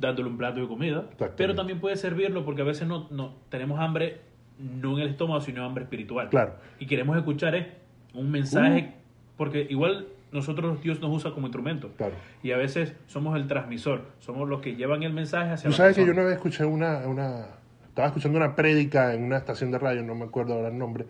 [0.00, 1.04] dándole un plato de comida,
[1.36, 4.22] pero también puede servirlo porque a veces no, no tenemos hambre
[4.58, 6.30] no en el estómago, sino hambre espiritual.
[6.30, 6.54] Claro.
[6.80, 7.74] Y queremos escuchar eh,
[8.12, 9.36] un mensaje, Uh.
[9.36, 11.92] porque igual nosotros Dios nos usa como instrumento.
[11.96, 12.14] Claro.
[12.42, 15.76] Y a veces somos el transmisor, somos los que llevan el mensaje hacia Tú la
[15.76, 17.46] sabes que yo una vez escuché una, una,
[17.86, 21.06] estaba escuchando una prédica en una estación de radio, no me acuerdo ahora el nombre,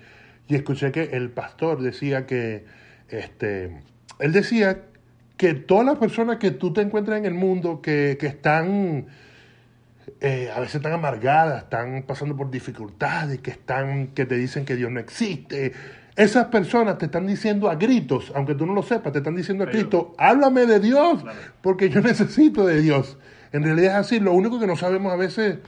[0.47, 2.66] y escuché que el pastor decía que,
[3.09, 3.81] este,
[4.18, 4.91] él decía
[5.42, 9.07] que todas las personas que tú te encuentras en el mundo que, que están,
[10.20, 14.76] eh, a veces están amargadas, están pasando por dificultades, que están, que te dicen que
[14.76, 15.72] Dios no existe,
[16.14, 19.64] esas personas te están diciendo a gritos, aunque tú no lo sepas, te están diciendo
[19.64, 21.24] a gritos, háblame de Dios,
[21.61, 23.18] porque yo necesito de Dios.
[23.52, 25.59] En realidad es así, lo único que no sabemos a veces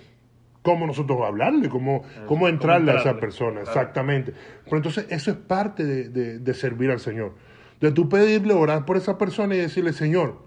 [0.63, 4.35] cómo nosotros hablarle, cómo, cómo entrarle a esa persona, exactamente.
[4.67, 7.35] Pero entonces eso es parte de, de- de servir al Señor.
[7.81, 10.43] De tú pedirle, orar por esa persona y decirle, Señor,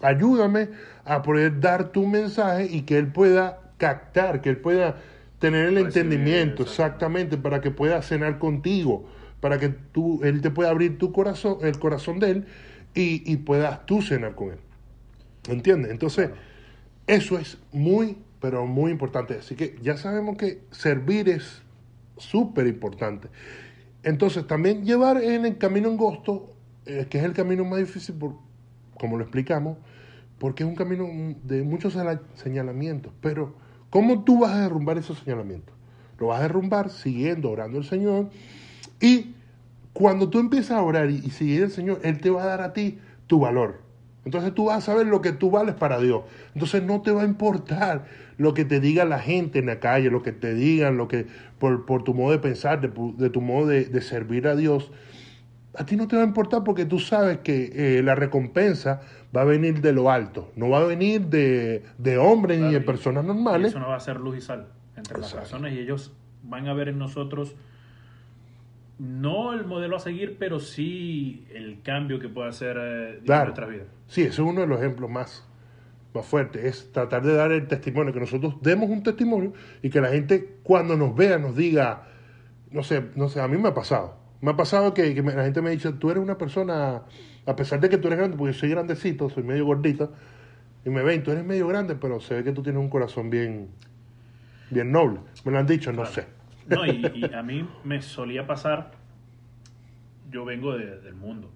[0.00, 0.68] ayúdame
[1.04, 4.96] a poder dar tu mensaje y que Él pueda captar, que Él pueda
[5.38, 9.08] tener el Recibir, entendimiento, exactamente, para que pueda cenar contigo,
[9.40, 12.46] para que tú, Él te pueda abrir tu corazón, el corazón de Él
[12.94, 14.58] y, y puedas tú cenar con Él.
[15.48, 15.90] ¿Entiendes?
[15.90, 16.30] Entonces,
[17.06, 19.38] eso es muy, pero muy importante.
[19.38, 21.62] Así que ya sabemos que servir es
[22.16, 23.28] súper importante.
[24.02, 26.54] Entonces, también llevar en el camino angosto,
[26.86, 28.34] eh, que es el camino más difícil, por,
[28.98, 29.78] como lo explicamos,
[30.38, 31.06] porque es un camino
[31.44, 31.96] de muchos
[32.34, 33.12] señalamientos.
[33.20, 33.54] Pero,
[33.90, 35.74] ¿cómo tú vas a derrumbar esos señalamientos?
[36.18, 38.30] Lo vas a derrumbar siguiendo, orando al Señor.
[39.00, 39.34] Y
[39.92, 42.72] cuando tú empiezas a orar y, seguir al Señor, Él te va a dar a
[42.72, 43.80] ti tu valor.
[44.24, 46.22] Entonces tú vas a saber lo que tú vales para Dios.
[46.54, 48.06] Entonces no te va a importar
[48.38, 51.26] lo que te diga la gente en la calle, lo que te digan, lo que
[51.58, 54.90] por, por tu modo de pensar, de, tu modo de, servir a Dios.
[55.74, 59.00] A ti no te va a importar porque tú sabes que eh, la recompensa
[59.34, 62.74] va a venir de lo alto, no va a venir de, de hombres Claro, ni
[62.74, 63.68] de y- personas y normales.
[63.70, 66.74] eso no va a ser luz y sal entre las personas y ellos van a
[66.74, 67.54] ver en nosotros
[68.98, 73.44] no el modelo a seguir, pero sí el cambio que puede hacer eh, en Claro.
[73.46, 73.86] nuestras vidas.
[74.06, 75.44] Sí, ese es uno de los ejemplos más,
[76.14, 80.00] más fuertes, es tratar de dar el testimonio, que nosotros demos un testimonio y que
[80.00, 82.04] la gente cuando nos vea nos diga,
[82.70, 84.20] no sé, no sé, a mí me ha pasado.
[84.42, 87.02] Me ha pasado que, la gente me ha dicho, tú eres una persona,
[87.46, 90.12] a pesar de que tú eres grande, porque yo soy grandecito, soy medio gordito,
[90.84, 93.30] y me ven, tú eres medio grande, pero se ve que tú tienes un corazón
[93.30, 93.68] bien,
[94.68, 95.20] bien noble.
[95.44, 96.10] Me lo han dicho, no Claro.
[96.12, 96.26] sé.
[96.66, 98.90] No, y, y a mí me solía pasar,
[100.30, 101.48] yo vengo de- del mundo,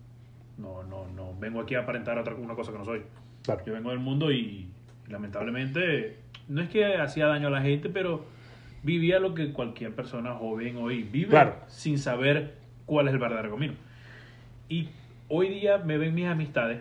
[0.57, 3.03] no, no, no vengo aquí a aparentar otra, una cosa que no soy.
[3.43, 3.65] Claro.
[3.67, 4.69] Yo vengo del mundo y
[5.09, 6.19] lamentablemente
[6.49, 8.25] no es que hacía daño a la gente, pero
[8.85, 11.57] vivía lo que cualquier persona joven hoy vive Claro.
[11.67, 13.75] sin saber cuál es el verdadero camino.
[14.69, 14.89] Y
[15.29, 16.81] hoy día me ven mis amistades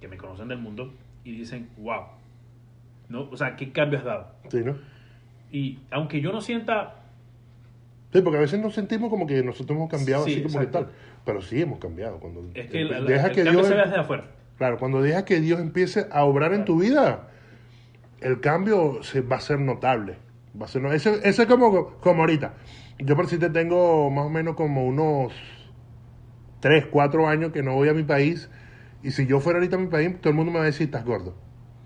[0.00, 0.92] que me conocen del mundo
[1.24, 2.02] y dicen, wow,
[3.08, 3.28] ¿no?
[3.30, 4.26] O sea, ¿qué cambio has dado?
[4.48, 4.76] Sí, ¿no?
[5.50, 6.96] Y aunque yo no sienta
[8.12, 10.66] Sí, porque a veces nos sentimos como que nosotros hemos cambiado Sí, así como que
[10.66, 10.88] tal.
[11.24, 12.18] Pero sí hemos cambiado.
[12.18, 14.24] Cuando Es que deja el que cambio Dios se ve desde afuera.
[14.58, 17.28] Claro, cuando dejas que Dios empiece a obrar en tu vida,
[18.20, 20.16] el cambio se va a ser notable.
[20.60, 22.54] Va a ser, ese, ese es como, como ahorita.
[22.98, 25.32] Yo por si te tengo más o menos como unos
[26.60, 28.50] 3, 4 años que no voy a mi país.
[29.02, 30.86] Y si yo fuera ahorita a mi país, todo el mundo me va a decir,
[30.86, 31.34] estás gordo.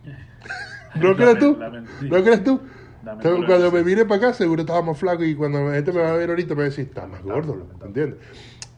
[0.97, 1.59] ¿No crees tú?
[2.01, 2.09] Sí.
[2.09, 2.61] ¿No crees tú?
[3.03, 6.01] Dame cuando me vine para acá, seguro estaba más flaco y cuando la gente me
[6.01, 7.69] va a ver ahorita me va a decir, está más gordo.
[7.85, 8.19] ¿entiendes?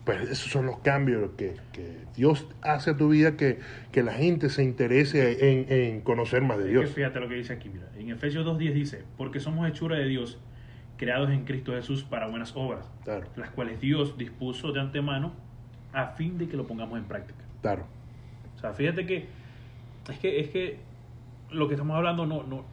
[0.09, 3.59] Pues esos son los cambios que, que Dios hace a tu vida, que,
[3.92, 6.90] que la gente se interese en, en conocer más de Es que Dios.
[6.92, 7.88] fíjate lo que dice aquí, mira.
[7.99, 10.38] En Efesios 2.10 dice, porque somos hechura de Dios,
[10.97, 15.33] creados en Cristo Jesús para buenas obras, Claro, las cuales Dios dispuso de antemano
[15.92, 17.44] a fin de que lo pongamos en práctica.
[17.61, 17.85] claro.
[18.57, 19.27] O sea, fíjate que
[20.11, 20.79] es que, es que
[21.51, 22.64] lo que estamos hablando no, no,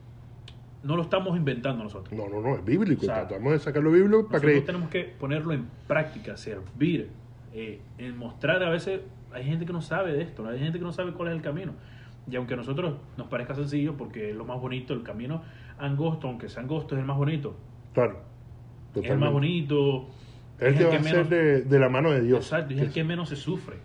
[0.83, 2.17] no lo estamos inventando nosotros.
[2.17, 3.01] No, no, no, es bíblico.
[3.01, 4.65] O sea, Tratamos de sacarlo bíblico para Nosotros creer.
[4.65, 7.09] tenemos que ponerlo en práctica, servir,
[7.57, 8.99] eh, en mostrar a veces,
[9.31, 11.41] hay gente que no sabe de esto, hay gente que no sabe cuál es el
[11.41, 11.73] camino.
[12.29, 15.41] Y aunque a nosotros nos parezca sencillo, porque es lo más bonito, el camino
[15.77, 17.55] angosto, aunque sea angosto, es el más bonito.
[17.93, 18.19] Claro.
[18.93, 20.07] Es el más bonito.
[20.59, 22.39] Es el que va a ser de, de la mano de Dios.
[22.39, 23.77] Exacto, es el que menos se sufre.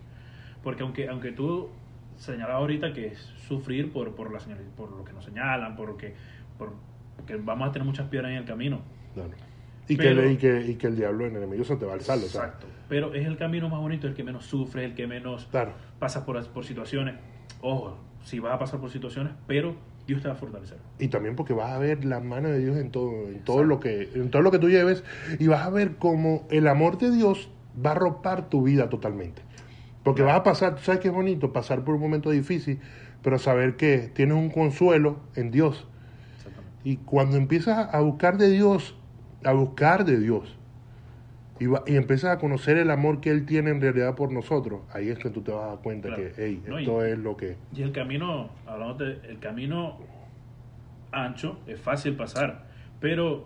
[0.62, 1.68] Porque aunque, aunque tú
[2.16, 5.88] señalabas ahorita que es sufrir por, por, la señal- por lo que nos señalan, por
[5.88, 6.14] lo que,
[6.58, 6.72] por,
[7.16, 8.80] porque vamos a tener muchas piedras en el camino.
[9.14, 9.30] Claro.
[9.88, 11.98] Y, Pero- que, y, que, y que el diablo, el enemigo, se te va al
[12.00, 12.66] o sea, Exacto.
[12.90, 15.72] Pero es el camino más bonito, el que menos sufre, el que menos Claro.
[15.98, 17.14] pasa por, por situaciones.
[17.62, 19.76] Ojo, si vas a pasar por situaciones, pero
[20.06, 20.76] Dios te va a fortalecer.
[20.98, 23.78] Y también porque vas a ver la mano de Dios en todo, en todo lo
[23.80, 25.04] que, en todo lo que tú lleves,
[25.38, 27.48] y vas a ver cómo el amor de Dios
[27.84, 29.40] va a arropar tu vida totalmente.
[30.02, 32.80] Porque vas a pasar, tú sabes que es bonito pasar por un momento difícil,
[33.22, 35.86] pero saber que tienes un consuelo en Dios.
[36.82, 38.96] Y cuando empiezas a buscar de Dios,
[39.44, 40.56] a buscar de Dios,
[41.60, 44.80] y, va- y empiezas a conocer el amor que Él tiene en realidad por nosotros,
[44.92, 46.22] ahí es que tú te vas a dar cuenta Claro.
[46.24, 47.56] que, hey, No, y- esto es lo que...
[47.76, 49.98] Y el camino, hablando de, el camino
[51.12, 52.66] ancho, es fácil pasar,
[53.00, 53.44] pero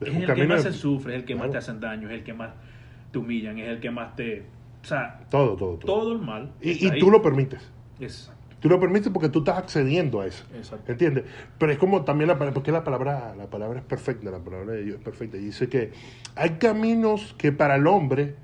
[0.00, 2.14] es, el que más de- se sufre, es el que más te hacen daño, es
[2.14, 2.50] el que más
[3.12, 4.44] te humillan, es el que más te...
[4.82, 5.80] O sea, Todo, todo, todo.
[5.86, 6.52] todo el mal.
[6.60, 7.60] Y, y tú lo permites.
[8.00, 8.39] Exacto.
[8.60, 10.44] Tú lo permites porque tú estás accediendo a eso.
[10.54, 10.92] Exacto.
[10.92, 11.24] ¿Entiendes?
[11.58, 14.72] Pero es como también la palabra, porque la palabra, la palabra es perfecta, la palabra
[14.72, 15.38] de Dios es perfecta.
[15.38, 15.92] Y dice que
[16.36, 18.36] hay caminos que para el hombre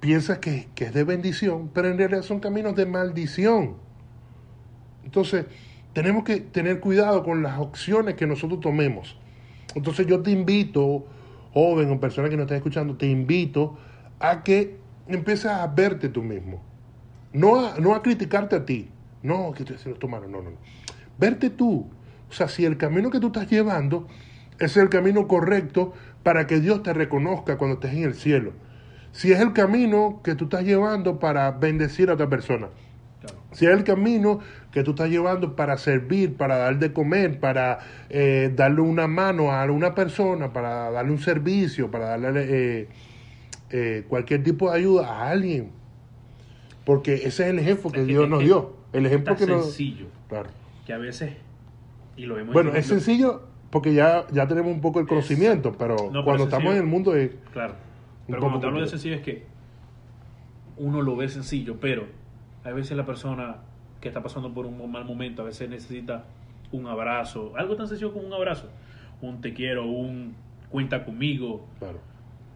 [0.00, 3.76] piensa que, que es de bendición, pero en realidad son caminos de maldición.
[5.02, 5.46] Entonces,
[5.94, 9.16] tenemos que tener cuidado con las opciones que nosotros tomemos.
[9.74, 11.06] Entonces, yo te invito,
[11.54, 13.78] joven o persona que nos está escuchando, te invito
[14.20, 14.76] a que
[15.08, 16.73] empieces a verte tú mismo.
[17.34, 18.88] No a, no a criticarte a ti.
[19.22, 20.28] No, que estoy haciendo esto malo.
[20.28, 20.56] No, no, no.
[21.18, 21.90] Verte tú.
[22.30, 24.06] O sea, si el camino que tú estás llevando
[24.58, 25.92] es el camino correcto
[26.22, 28.52] para que Dios te reconozca cuando estés en el cielo.
[29.12, 32.68] Si es el camino que tú estás llevando para bendecir a otra persona.
[33.20, 33.38] Claro.
[33.52, 37.80] Si es el camino que tú estás llevando para servir, para dar de comer, para
[38.10, 42.88] eh, darle una mano a una persona, para darle un servicio, para darle eh,
[43.70, 45.83] eh, cualquier tipo de ayuda a alguien.
[46.84, 48.74] Porque ese es el ejemplo que Dios nos dio.
[48.92, 49.64] El ejemplo que nos...
[49.64, 50.50] sencillo Claro.
[50.86, 51.32] que a veces,
[52.16, 55.96] y lo hemos Bueno, es sencillo porque ya, ya tenemos un poco el conocimiento, pero
[55.96, 57.30] No, pero cuando es estamos en el mundo es...
[57.52, 57.74] Claro.
[58.26, 59.46] Pero cuando te hablo de sencillo es que
[60.76, 62.04] uno lo ve sencillo, pero
[62.64, 63.56] Hay veces la persona
[64.00, 66.24] que está pasando por un mal momento, a veces necesita
[66.72, 68.68] un abrazo, algo tan sencillo como un abrazo,
[69.20, 70.34] un te quiero, un
[70.70, 71.98] cuenta conmigo, Claro.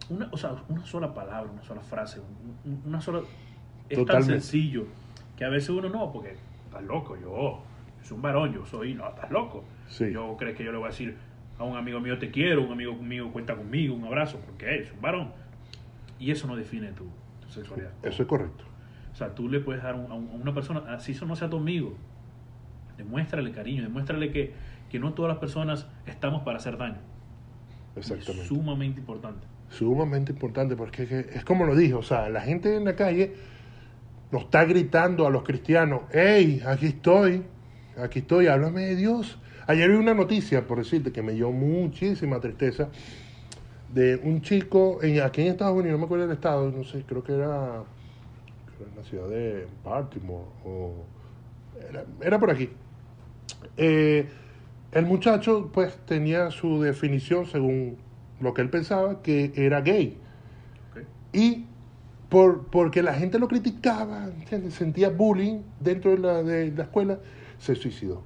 [0.09, 3.21] una, o sea, una sola palabra, una sola frase, un- un- una sola...
[3.89, 4.33] Es Totalmente.
[4.33, 4.85] tan sencillo
[5.37, 7.61] que a veces uno no, porque estás loco, yo
[8.03, 9.63] soy un varón, yo soy, no, estás loco.
[9.87, 10.11] Sí.
[10.11, 11.15] Yo creo que yo le voy a decir
[11.57, 14.91] a un amigo mío te quiero, un amigo mío cuenta conmigo, un abrazo, porque es
[14.93, 15.31] un varón.
[16.19, 17.05] Y eso no define tu,
[17.41, 17.91] tu sexualidad.
[18.03, 18.63] Eso es correcto.
[19.11, 21.35] O sea, tú le puedes dar un- a, un- a una persona, así eso no
[21.35, 21.95] sea tu amigo,
[22.97, 24.53] demuéstrale cariño, demuéstrale que,
[24.89, 26.97] que no todas las personas estamos para hacer daño.
[27.95, 28.47] Y Es Exactamente.
[28.47, 29.47] sumamente importante.
[29.69, 32.95] Sumamente importante porque es, que- es como lo dije, o sea, la gente en la
[32.95, 33.33] calle
[34.31, 37.43] nos está gritando a los cristianos, hey, aquí estoy,
[37.97, 39.39] aquí estoy, háblame de Dios.
[39.67, 42.89] Ayer vi una noticia, por decirte, que me dio muchísima tristeza,
[43.93, 47.03] de un chico en, aquí en Estados Unidos, no me acuerdo del estado, no sé,
[47.07, 47.83] creo que era,
[48.77, 50.93] creo en la ciudad de Baltimore, o
[51.89, 52.69] era, era por aquí.
[53.77, 54.27] Eh,
[54.91, 57.97] el muchacho pues tenía su definición según
[58.39, 60.17] lo que él pensaba que era gay.
[61.31, 61.65] Y
[62.29, 64.75] por, porque la gente lo criticaba, ¿entiendes?
[64.75, 67.19] sentía bullying dentro de la, de la escuela,
[67.57, 68.21] se suicidó.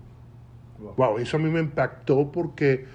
[0.79, 0.93] Wow.
[0.97, 2.85] Wow, eso a mí me impactó porque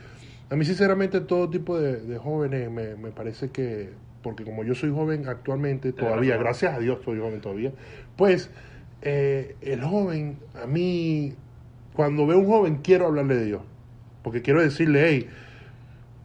[0.51, 3.90] a mí sinceramente todo tipo de, de jóvenes me, me parece que,
[4.23, 7.73] porque como yo soy joven actualmente, Te todavía, gracias a Dios soy joven todavía,
[8.16, 8.51] pues
[9.03, 11.35] eh, el joven, a mí,
[11.94, 13.62] cuando veo un joven quiero hablarle de Dios,
[14.23, 15.29] porque quiero decirle, hey,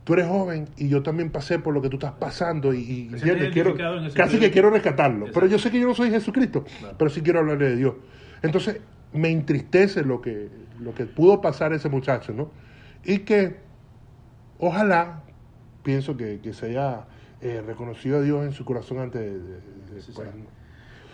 [0.04, 3.10] tú eres joven y yo también pasé por lo que tú estás pasando y,
[4.16, 6.96] casi que quiero rescatarlo, pero yo sé que yo no soy Jesucristo, Claro.
[6.98, 7.96] pero sí quiero hablarle de Dios.
[8.42, 8.82] Entonces,
[9.14, 12.52] me entristece lo que, lo que pudo pasar a ese muchacho, ¿no?
[13.06, 13.58] Y que
[14.60, 15.24] ojalá,
[15.84, 17.06] pienso que, que se haya
[17.42, 19.40] eh, reconocido a Dios en su corazón antes de...
[19.40, 20.44] de- de- Sí, pues, sí.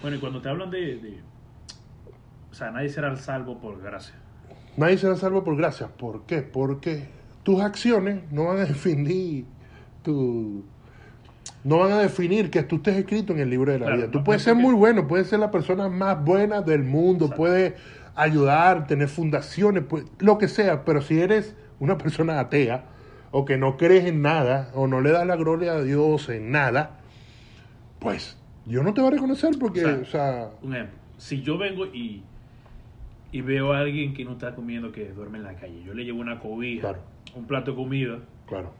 [0.01, 1.19] Bueno, y cuando te hablan de, de-
[2.51, 4.15] O sea, nadie será salvo por gracia.
[4.77, 5.87] Nadie será salvo por gracia.
[5.87, 6.41] ¿Por qué?
[6.41, 7.09] Porque
[7.43, 9.45] tus acciones no van a definir
[10.03, 10.63] tu...
[11.63, 14.11] No van a definir que tú estés escrito en el libro de la Claro, vida.
[14.11, 17.25] Tú no- puedes no ser muy bueno, puedes ser la persona más buena del mundo,
[17.25, 17.35] Exacto.
[17.43, 17.73] puedes
[18.15, 22.85] ayudar, tener fundaciones, pues, lo que sea, pero si eres una persona atea
[23.31, 26.49] o que no crees en nada o no le das la gloria a Dios en
[26.51, 26.99] nada,
[27.99, 30.95] pues yo no te voy a reconocer porque, O sea, o sea, Un ejemplo.
[31.17, 32.23] Si yo vengo y,
[33.33, 36.05] y veo a alguien que no está comiendo, que duerme en la calle, yo le
[36.05, 36.99] llevo una cobija, Claro.
[37.35, 38.71] Un plato de comida, claro,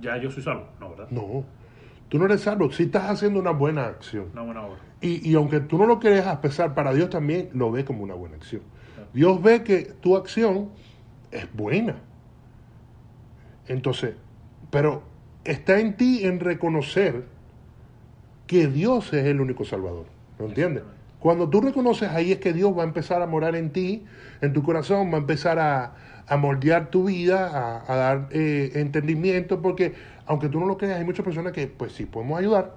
[0.00, 0.68] ya yo soy salvo.
[0.80, 1.08] No, ¿verdad?
[1.10, 1.44] no,
[2.08, 4.28] tú no eres salvo, si estás haciendo una buena acción.
[4.32, 4.78] Una buena obra.
[5.00, 8.14] Y, y aunque tú no lo quieres expresar, para Dios también lo ve como una
[8.14, 8.62] buena acción.
[8.94, 9.10] Claro.
[9.12, 10.70] Dios ve que tu acción
[11.30, 11.96] es buena.
[13.68, 14.14] Entonces,
[14.70, 15.02] pero
[15.44, 17.24] está en ti en reconocer
[18.46, 20.06] que Dios es el único Salvador.
[20.38, 20.82] ¿Lo entiendes?
[21.24, 24.04] Cuando tú reconoces ahí es que Dios va a empezar a morar en ti,
[24.42, 25.94] en tu corazón, va a empezar a,
[26.26, 29.94] a moldear tu vida, a, a dar eh, entendimiento, porque
[30.26, 32.76] aunque tú no lo creas, hay muchas personas que, pues sí, podemos ayudar,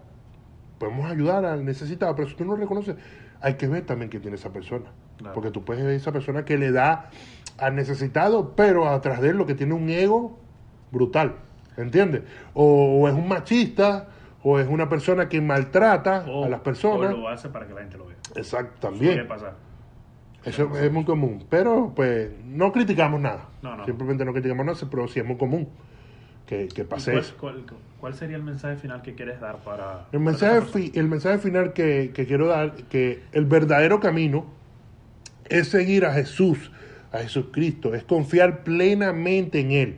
[0.79, 2.95] podemos ayudar al necesitado, pero si tú no lo reconoces,
[3.41, 4.85] hay que ver también que tiene esa persona.
[5.17, 5.33] Claro.
[5.33, 7.09] Porque tú puedes ver esa persona que le da
[7.57, 10.39] al necesitado, pero atrás de él lo que tiene un ego
[10.93, 11.35] brutal,
[11.75, 12.21] ¿entiendes?
[12.53, 14.07] O, o es un machista,
[14.49, 17.13] o es una persona que maltrata O, a las personas.
[17.13, 18.15] o lo hace para que la gente lo vea.
[18.35, 19.27] Exacto, Suele también.
[19.27, 19.55] pasar.
[20.45, 21.43] Eso es muy común.
[21.49, 23.49] Pero, pues, no criticamos nada.
[23.61, 23.85] No, no.
[23.85, 25.67] Simplemente no criticamos nada, pero sí es muy común
[26.45, 27.35] que, que ¿Y pase ¿Cuál, eso.
[27.37, 27.65] cuál-
[27.99, 30.05] cuál sería el mensaje final que quieres dar para...
[30.13, 34.45] El mensaje, fi- el mensaje final que, que quiero dar, que el verdadero camino
[35.49, 36.71] es seguir a Jesús,
[37.11, 39.97] a Jesucristo, es confiar plenamente en Él,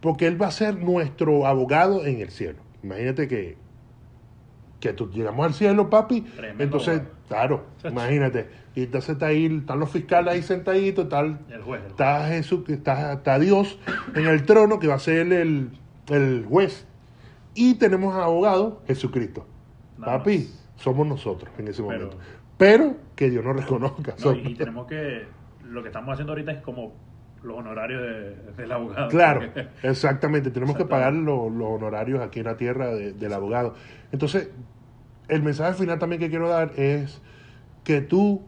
[0.00, 2.58] porque Él va a ser nuestro abogado en el cielo.
[2.82, 3.56] Imagínate que,
[4.82, 9.78] que tú llegamos al cielo, papi, Tremendo entonces, claro, imagínate, y entonces está ahí, están
[9.78, 11.38] los fiscales ahí sentaditos, tal,
[11.86, 13.78] está Jesús, está, está Dios
[14.16, 15.70] en el trono que va a ser el,
[16.08, 16.84] el juez.
[17.54, 19.46] Y tenemos a abogado Jesucristo.
[19.98, 20.70] Nada Papi, más.
[20.76, 22.16] somos nosotros en ese momento.
[22.58, 24.14] Pero que Dios nos reconozca.
[24.24, 25.26] No, y, y tenemos que...
[25.64, 26.92] Lo que estamos haciendo ahorita es como
[27.42, 29.08] los honorarios de- del abogado.
[29.08, 30.50] Claro, Porque- exactamente.
[30.50, 33.74] Tenemos que pagar los honorarios aquí en la tierra de- del abogado.
[34.12, 34.50] Entonces,
[35.32, 37.20] el mensaje final también que quiero dar es
[37.84, 38.42] que tú,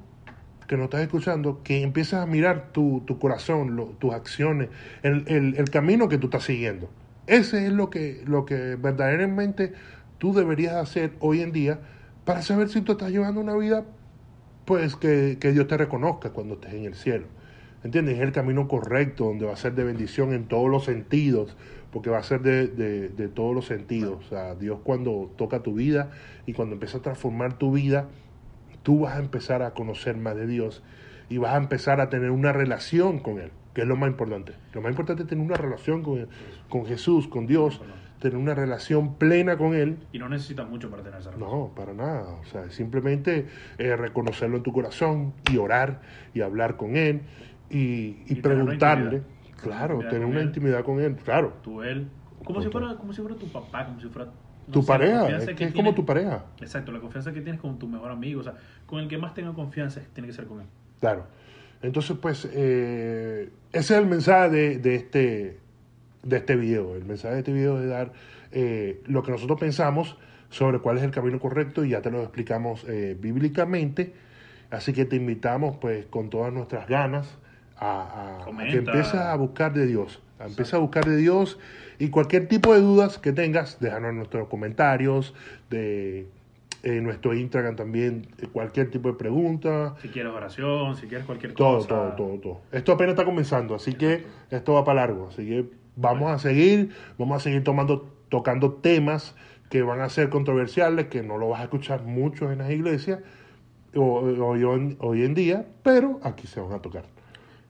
[0.68, 4.68] que nos estás escuchando, que empieces a mirar tu, corazón, tus acciones,
[5.02, 6.90] el camino que tú estás siguiendo.
[7.26, 9.72] Ese es lo que, lo que verdaderamente
[10.18, 11.80] tú deberías hacer hoy en día
[12.24, 13.84] para saber si tú estás llevando una vida
[14.64, 17.26] pues que, que Dios te reconozca cuando estés en el cielo.
[17.82, 18.16] ¿Entiendes?
[18.16, 21.56] Es el camino correcto, donde va a ser de bendición en todos los sentidos,
[21.94, 24.26] porque va a ser de, de- de todos los sentidos.
[24.26, 26.10] O sea, Dios cuando toca tu vida
[26.44, 28.08] y cuando empieza a transformar tu vida,
[28.82, 30.82] tú vas a empezar a conocer más de Dios
[31.30, 34.52] y vas a empezar a tener una relación con Él, que es lo más importante.
[34.74, 36.26] Lo más importante es tener una relación con,
[36.68, 37.80] con Jesús, con Dios,
[38.18, 39.96] tener una relación plena con Él.
[40.12, 41.58] Y no necesitas mucho para tener esa relación.
[41.60, 42.24] No, para nada.
[42.40, 43.46] O sea, simplemente
[43.78, 46.00] eh, reconocerlo en tu corazón y orar
[46.34, 47.22] y hablar con Él
[47.70, 49.22] y, preguntarle.
[49.64, 50.46] Claro, tener una Él.
[50.46, 51.54] intimidad con Él, claro.
[51.62, 52.08] Tú, él.
[52.44, 54.30] Como si, fuera, como si fuera tu papá, como si fuera.
[54.66, 56.44] no Tu sé, pareja, es, que es como tu pareja.
[56.60, 58.54] Exacto, la confianza que tienes con tu mejor amigo, o sea,
[58.86, 60.66] con el que más tenga confianza tiene que ser con él.
[61.00, 61.26] Claro.
[61.82, 65.58] Entonces, pues, eh, ese es el mensaje de, de este,
[66.22, 66.94] de este video.
[66.96, 68.12] El mensaje de este video es dar
[68.52, 70.16] eh, lo que nosotros pensamos
[70.50, 74.14] sobre cuál es el camino correcto y ya te lo explicamos eh, bíblicamente.
[74.70, 77.38] Así que te invitamos, pues, con todas nuestras ganas
[77.84, 78.02] a,
[78.38, 78.72] a- a Comenta.
[78.72, 80.20] que empieces a buscar de Dios.
[80.38, 81.58] A empezar a buscar de Dios
[81.98, 85.34] y cualquier tipo de dudas que tengas, déjanos en nuestros comentarios,
[85.70, 86.26] de
[86.82, 89.94] en nuestro Instagram también, eh, cualquier tipo de pregunta.
[90.02, 91.88] Si quieres oración, si quieres cualquier Todo, cosa.
[91.88, 92.60] todo, todo, todo.
[92.72, 95.28] Esto apenas está comenzando, así que esto va para largo.
[95.28, 95.64] Así que
[95.96, 99.34] vamos a seguir, vamos a seguir tomando, tocando temas
[99.70, 103.20] que van a ser controversiales, que no lo vas a escuchar mucho en las iglesias
[103.94, 107.04] hoy en día, pero aquí se van a tocar.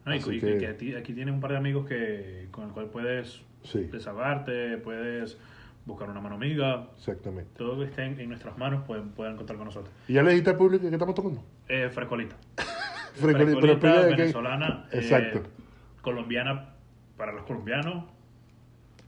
[0.06, 2.64] No, y- Así y que- que aquí, aquí tienes un par de amigos que con
[2.64, 3.84] el cual puedes Sí.
[3.84, 5.38] desahogarte, puedes
[5.86, 6.88] buscar una mano amiga.
[6.96, 7.50] Exactamente.
[7.56, 9.92] Todo lo que esté en, en nuestras manos pueden, pueden contar con nosotros.
[10.08, 11.42] ¿Y ya le dijiste al público que estamos tocando?
[11.68, 12.36] Eh, frescolita.
[13.14, 14.88] Frescolita, pero Frescolita, qué- venezolana.
[14.92, 15.42] eh, Exacto.
[16.02, 16.70] colombiana
[17.16, 18.04] para los colombianos.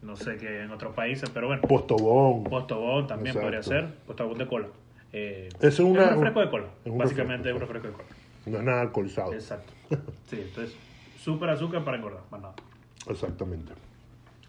[0.03, 1.63] No sé qué en otros países, pero bueno.
[1.63, 2.45] Postobón.
[2.45, 3.47] Postobón también Exacto.
[3.47, 3.95] podría ser.
[4.07, 4.69] Postobón de cola.
[5.13, 6.67] Eh, Es una- un refresco de cola.
[6.87, 8.09] Básicamente es un refresco de cola.
[8.47, 9.33] No es nada alcoholizado.
[9.33, 9.73] Exacto.
[10.27, 10.75] Sí, entonces,
[11.19, 12.55] súper azúcar para engordar, más nada.
[13.09, 13.73] Exactamente.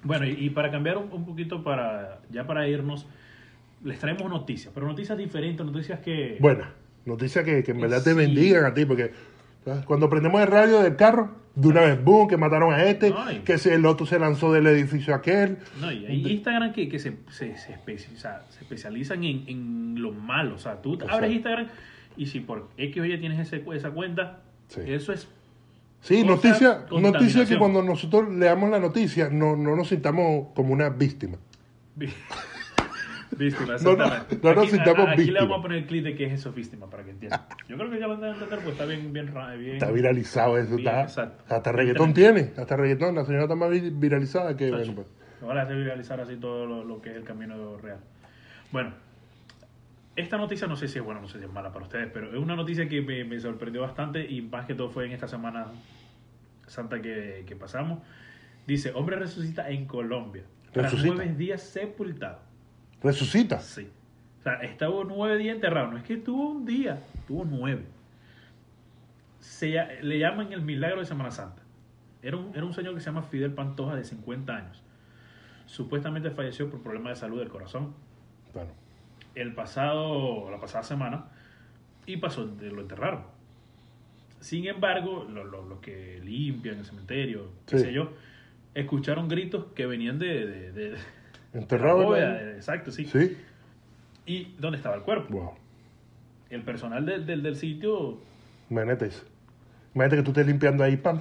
[0.03, 3.07] Bueno, y, y para cambiar un, un poquito, para ya para irnos,
[3.83, 6.37] les traemos noticias, pero noticias diferentes, noticias que...
[6.39, 6.71] Buena.
[7.05, 9.11] Noticia que, que en verdad te bendigan a ti, porque
[9.63, 9.85] ¿sabes?
[9.85, 13.53] cuando prendemos el radio del carro, de una vez, boom, que mataron a este, que
[13.73, 15.57] el otro se lanzó del edificio aquel.
[15.79, 19.43] No, y hay Instagram que, que se, se, se, espe- o sea, se especializan en,
[19.47, 20.55] en lo malo.
[20.55, 21.15] O sea, tú Exacto.
[21.15, 21.67] abres Instagram
[22.17, 24.81] y si por X o Y tienes ese, esa cuenta, Sí.
[24.85, 25.27] eso es...
[26.01, 30.89] Sí, noticia, noticia que cuando nosotros leamos la noticia no, no nos sintamos como una
[30.89, 31.37] víctima.
[33.37, 34.39] Víctima, No, no, exactamente.
[34.41, 36.33] no nos aquí, sintamos a- aquí le vamos a poner el clip de que es
[36.33, 37.41] eso víctima para que entiendan.
[37.67, 40.75] Yo creo que ya van a entender porque está bien, bien, bien Está viralizado eso,
[40.77, 41.01] Bien, está.
[41.03, 41.43] exacto.
[41.53, 45.07] Hasta reggaetón tiene, hasta reggaetón, la señora está más vi- viralizada que bueno, pues.
[45.57, 47.99] Hace viralizar así todo lo, lo que es el camino real.
[48.71, 48.93] Bueno,
[50.17, 52.29] esta noticia no sé si es buena, no sé si es mala para ustedes, pero
[52.29, 55.27] es una noticia que me, me sorprendió bastante y más que todo fue en esta
[55.27, 55.67] semana
[56.65, 57.99] santa que, que pasamos.
[58.65, 60.43] Dice, hombre resucita en Colombia.
[60.73, 61.15] Tras Resucita.
[61.15, 62.39] nueve días sepultado.
[63.01, 63.59] Resucita.
[63.59, 63.89] Sí.
[64.39, 65.91] O sea, estuvo nueve días enterrado.
[65.91, 67.85] No es que estuvo un día, tuvo nueve.
[69.39, 71.61] Se, le llaman el milagro de Semana Santa.
[72.21, 74.83] Era un, era un señor que se llama Fidel Pantoja de 50 años.
[75.67, 77.93] Supuestamente falleció por problemas de salud del corazón
[78.51, 78.69] Claro.
[79.41, 81.25] El pasado, la pasada semana
[82.05, 83.21] y pasó, de- lo enterraron.
[84.39, 87.85] Sin embargo, lo- lo- los que limpian el cementerio, qué Sí.
[87.85, 88.13] sé yo,
[88.73, 90.45] escucharon gritos que venían de...
[90.45, 90.97] de, de- de
[91.53, 92.13] Enterrado.
[92.13, 93.05] de- exacto, sí.
[93.05, 93.37] Sí.
[94.25, 95.33] ¿Y dónde estaba el cuerpo?
[95.33, 95.51] Wow.
[96.49, 98.19] El personal del, del, sitio...
[98.69, 99.23] Imagínate eso.
[99.95, 101.19] Imagínate que tú estés limpiando ahí, pam,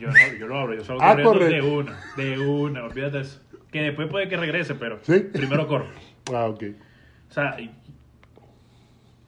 [0.00, 3.40] yo, no, yo lo abro, yo solo Ah, de una, de una, olvídate de eso.
[3.70, 5.20] Que después puede que regrese, pero ¿Sí?
[5.32, 5.86] primero corro.
[6.34, 6.64] ah, ok.
[7.30, 7.70] O sea, y,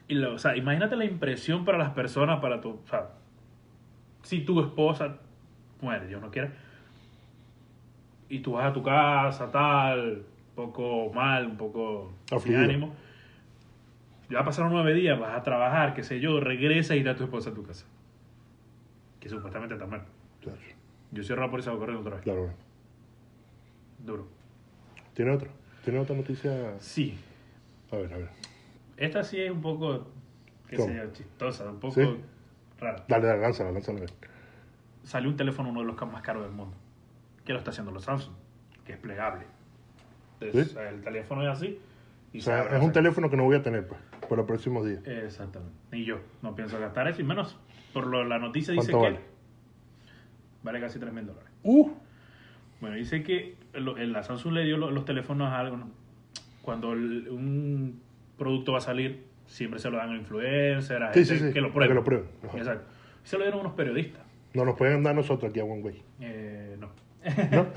[0.08, 3.10] y lo- o sea, imagínate la impresión para las personas, para tu, o sea,
[4.22, 5.18] si tu esposa
[5.80, 6.52] muere, Dios no quiera,
[8.28, 12.94] y tú vas a tu casa, tal, un poco mal, un poco sin ánimo,
[14.30, 17.50] ya pasaron nueve días, vas a trabajar, qué sé yo, regresa y irá tu esposa
[17.50, 17.86] a tu casa,
[19.20, 20.02] que supuestamente está mal.
[20.40, 20.58] Claro,
[21.12, 22.22] Yo cierro y voy corriendo otra vez.
[22.24, 22.50] claro.
[23.98, 24.26] Duro.
[25.14, 25.48] ¿Tiene otra?
[25.84, 26.74] ¿Tiene otra noticia?
[26.80, 27.16] Sí,
[27.92, 28.28] A ver, a ver.
[28.96, 30.06] esta sí es un poco,
[30.68, 30.88] qué ¿Cómo?
[30.88, 32.20] sé yo, chistosa, un poco ¿Sí?
[32.80, 33.04] rara.
[33.06, 34.00] Dale, dale, lánzala, lánzala.
[35.02, 36.74] salió un teléfono uno de los más caros del mundo.
[37.44, 38.34] Que lo está haciendo los Samsung,
[38.86, 39.44] que es plegable.
[40.40, 40.78] Entonces, ¿Sí?
[40.78, 41.78] el teléfono es así.
[42.32, 44.46] Y O se sea, es un teléfono que no voy a tener, pues, por los
[44.46, 45.06] próximos días.
[45.06, 45.74] Exactamente.
[45.90, 46.20] Ni yo.
[46.40, 47.58] No pienso gastar eso, y menos
[47.92, 49.26] por lo, la noticia dice que ¿Cuánto vale?
[50.62, 51.50] vale casi 3 mil dólares.
[51.62, 51.90] Uh,
[52.80, 55.78] Bueno, dice que lo- la Samsung le dio lo- los teléfonos a algo.
[56.62, 58.00] Cuando el- un
[58.38, 61.52] producto va a salir, siempre se lo dan a influencers, a Sí, gente sí, sí,
[61.52, 61.90] que lo prueben.
[61.90, 62.26] que lo prueben.
[62.54, 62.84] Exacto.
[63.24, 64.22] Se lo dieron unos periodistas.
[64.54, 66.02] no nos pueden dar nosotros aquí a One Way.
[66.20, 66.88] Eh, no.
[67.52, 67.66] ¿No?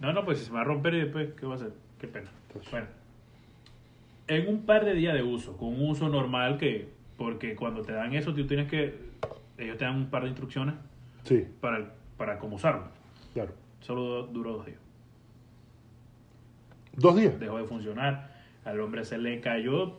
[0.00, 1.72] No, no, pues si se me va a romper y después, ¿qué va a hacer?
[1.98, 2.30] Qué pena.
[2.48, 2.70] Entonces.
[2.72, 2.86] Bueno,
[4.28, 6.88] en un par de días de uso, con un uso normal que
[7.18, 8.94] Porque cuando te dan eso, tú tienes que.
[9.58, 10.74] Ellos te dan un par de instrucciones
[11.24, 12.84] Sí, para, para cómo usarlo.
[13.34, 13.52] claro.
[13.80, 14.78] Solo duró dos días.
[16.96, 17.38] Dos días.
[17.38, 18.30] Dejó de funcionar.
[18.64, 19.98] Al hombre se le cayó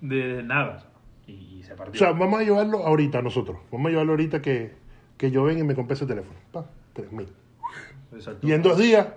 [0.00, 0.88] de nada.
[1.26, 1.98] Y, y se O partió.
[1.98, 3.58] sea, vamos a llevarlo ahorita nosotros.
[3.70, 4.72] Vamos a llevarlo ahorita que,
[5.16, 6.38] que yo venga y me compré ese teléfono.
[6.50, 7.28] Pa, tres mil.
[8.12, 8.46] Exacto.
[8.46, 9.08] Y en dos días,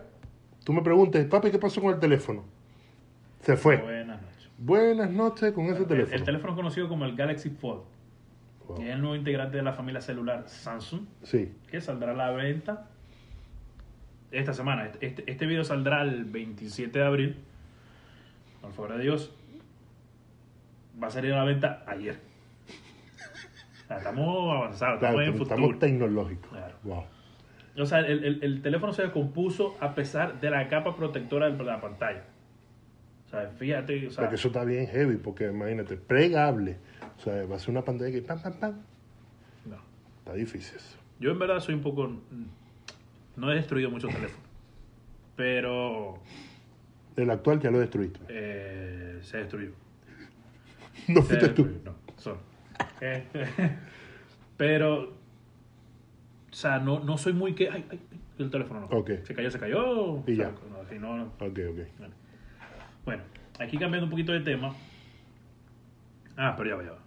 [0.63, 2.43] tú me preguntes, papi, ¿qué pasó con el teléfono?
[3.41, 3.77] Se fue.
[3.77, 4.49] Buenas noches.
[4.57, 6.15] Buenas noches con ese El, teléfono.
[6.15, 7.81] el teléfono conocido como el Galaxy Fold.
[8.67, 8.77] Wow.
[8.77, 11.01] que Es el nuevo integrante de la familia celular Samsung.
[11.23, 11.53] Sí.
[11.69, 12.89] que saldrá a la venta
[14.31, 14.85] esta semana.
[14.85, 17.37] Este, este, este video saldrá el 27 de abril.
[18.61, 19.33] Por favor de Dios.
[21.01, 22.19] Va a salir a la venta ayer.
[23.83, 25.79] O sea, estamos avanzados, Claro, estamos en estamos futuro.
[25.79, 26.49] tecnológicos.
[26.49, 26.75] Claro.
[26.83, 27.03] Wow.
[27.77, 31.63] O sea, el, el- el teléfono se descompuso a pesar de la capa protectora de
[31.63, 32.23] la pantalla.
[33.25, 36.77] O sea, fíjate, o sea, Porque eso está bien heavy, porque imagínate, plegable.
[37.17, 38.75] O sea, va a ser una pantalla que pam, pam, pam.
[39.65, 39.77] no.
[40.19, 40.97] Está difícil eso.
[41.19, 42.11] yo en verdad soy un poco...
[43.35, 44.45] No he destruido muchos teléfonos.
[45.35, 46.19] Pero
[47.17, 48.19] El actual ya lo destruiste.
[48.29, 49.71] eh, se destruyó.
[51.07, 51.69] No Se fuiste tú.
[51.83, 51.95] No.
[53.01, 53.45] Este,
[54.57, 57.69] pero, o sea, no, no soy muy que...
[57.69, 57.99] Ay, ay,
[58.39, 58.87] el teléfono no.
[58.87, 59.11] Ok.
[59.23, 60.23] Se cayó, se cayó.
[60.27, 60.51] Y ya.
[60.71, 61.23] no, así no, no.
[61.39, 62.09] Ok, ok.
[63.05, 63.23] Bueno,
[63.59, 64.73] aquí cambiando un poquito de tema.
[66.37, 66.99] Ah, pero ya va, ya va.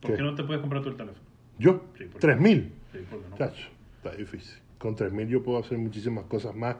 [0.00, 0.16] ¿Por ¿Qué?
[0.16, 1.20] qué, no te puedes comprar tú el teléfono?
[1.58, 1.84] ¿Yo?
[1.98, 2.04] Sí.
[2.18, 2.72] ¿Tres mil?
[2.92, 3.36] Sí, porque no.
[3.36, 4.58] Chacho, está difícil.
[4.82, 6.74] Con tres mil yo puedo hacer muchísimas cosas más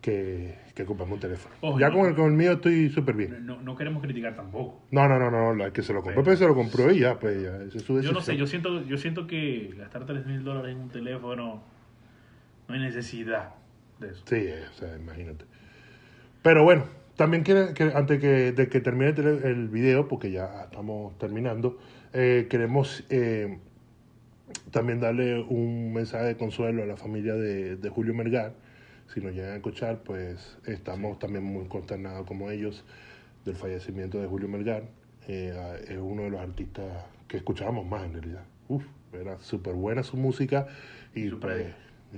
[0.00, 1.54] que, que comprarme un teléfono.
[1.60, 3.46] Ojo, ya no- con el, con el mío estoy súper bien.
[3.46, 4.82] No, no queremos criticar tampoco.
[4.90, 7.16] No, no, no, no, la que se lo compró, pues se lo compró y ya,
[7.20, 10.26] pues ya, esa es su Yo no sé, yo siento, yo siento que gastar 3
[10.26, 11.62] mil dólares en un teléfono
[12.66, 13.50] no hay necesidad
[14.00, 14.22] de eso.
[14.26, 15.44] Sí, eh, o sea, imagínate.
[16.42, 20.64] Pero bueno, también quiere, que antes que, de que termine el, el video, porque ya
[20.64, 21.78] estamos terminando,
[22.12, 23.58] eh, queremos eh,
[24.70, 28.52] también darle un mensaje de consuelo a la familia de, de Julio Melgar.
[29.12, 32.84] Si nos llegan a escuchar, pues estamos también muy consternados como ellos
[33.44, 34.84] del fallecimiento de Julio Melgar.
[35.26, 35.54] Eh,
[35.88, 36.84] es uno de los artistas
[37.26, 38.44] que escuchábamos más en realidad.
[38.68, 40.66] Uf, era súper buena su música
[41.14, 41.66] y, Su pues,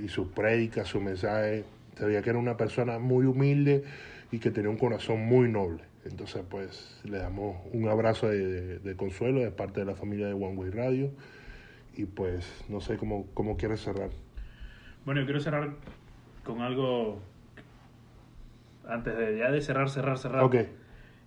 [0.02, 1.64] y su prédica, su mensaje.
[1.96, 3.84] Se veía que era una persona muy humilde
[4.32, 5.82] y que tenía un corazón muy noble.
[6.04, 10.26] Entonces, pues, le damos un abrazo de, de- de consuelo de parte de la familia
[10.26, 11.10] de One Way Radio.
[12.00, 14.08] Y pues, no sé cómo, cómo quieres cerrar.
[15.04, 15.74] Bueno, yo quiero cerrar
[16.44, 17.20] con algo.
[18.88, 20.42] Antes de ya de cerrar, cerrar, cerrar.
[20.42, 20.56] Ok,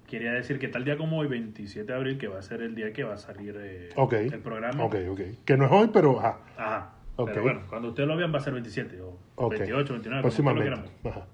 [0.08, 2.74] Quería decir que tal día como hoy, 27 de abril, que va a ser el
[2.74, 4.14] día que va a salir eh, ok.
[4.14, 4.84] el programa.
[4.84, 5.22] Ok, ok.
[5.46, 6.40] Que no es hoy, pero ajá.
[6.58, 6.94] Ajá.
[7.18, 7.30] Ok.
[7.30, 9.52] Pero bueno, cuando ustedes lo vean va a ser 27 o Ok.
[9.52, 10.92] 28, 29, como ustedes lo Próximamente.
[11.04, 11.14] ver.
[11.14, 11.28] Ajá.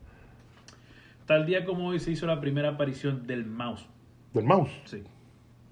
[1.25, 3.87] Tal día como hoy se hizo la primera aparición del mouse.
[4.33, 4.71] Del mouse.
[4.83, 5.01] Sí.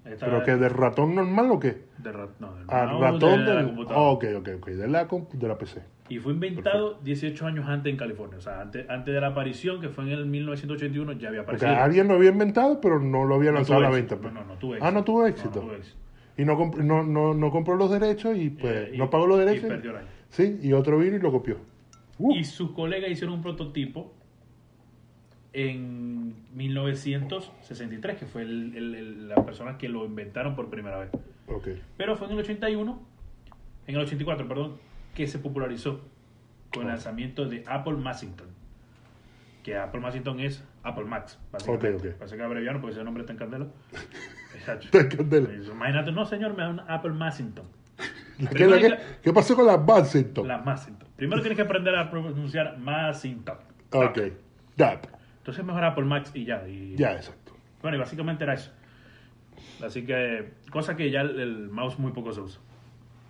[0.08, 1.82] Esta- ¿Pero que del ratón normal o qué?
[1.98, 4.00] de ra- no, del Ah, mouse ratón de la computadora.
[4.00, 4.66] Oh, ok, ok, ok.
[4.68, 5.82] De la, de la PC.
[6.08, 8.38] Y fue inventado 18 años antes en California.
[8.38, 11.70] O sea, antes, antes de la aparición, que fue en el 1981, ya había aparecido.
[11.76, 14.16] alguien lo había inventado, pero no lo había No lanzado tuvo a la venta.
[14.16, 14.32] pues.
[14.32, 14.92] No, no, no tuvo Ah, éxito.
[14.92, 15.48] no tuvo éxito.
[15.50, 15.98] No, no tuvo éxito.
[16.38, 19.26] Y no, comp- no, no, no compró los derechos y pues Eh, y- no pagó
[19.26, 19.68] los y derechos.
[19.68, 20.06] perdió el año.
[20.30, 21.56] Sí, y otro vino y lo copió.
[22.18, 24.14] Uh, Y sus colegas hicieron un prototipo
[25.52, 31.10] en 1963, que fue el- el- el- la persona que lo inventaron por primera vez.
[31.46, 31.68] ok.
[31.96, 33.00] Pero fue en el 81,
[33.86, 34.76] en el 84, perdón,
[35.14, 36.00] que se popularizó
[36.72, 38.46] con el lanzamiento de Apple Macintosh.
[39.62, 41.88] Que Apple Macintosh es Apple Max, básicamente.
[41.94, 42.18] Ok, ok.
[42.18, 43.66] Parece que abreviaron porque ese nombre está en candela.
[44.54, 44.86] Exacto.
[44.90, 45.52] Te candela.
[45.52, 47.12] Imagínate, no señor, me da un Apple
[48.70, 50.46] la que- hay ¿Qué pasó con las Bassington?
[50.46, 51.08] La Macintosh.
[51.16, 53.56] Primero tienes que aprender a pronunciar Macintosh.
[53.92, 54.18] Ok.
[54.76, 55.00] Ya,
[55.48, 56.68] Entonces mejor Apple Max y ya.
[56.68, 57.54] Y, ya, exacto.
[57.80, 58.70] Bueno, y básicamente era eso.
[59.82, 62.60] Así que, cosa que ya el, el mouse muy poco se usa.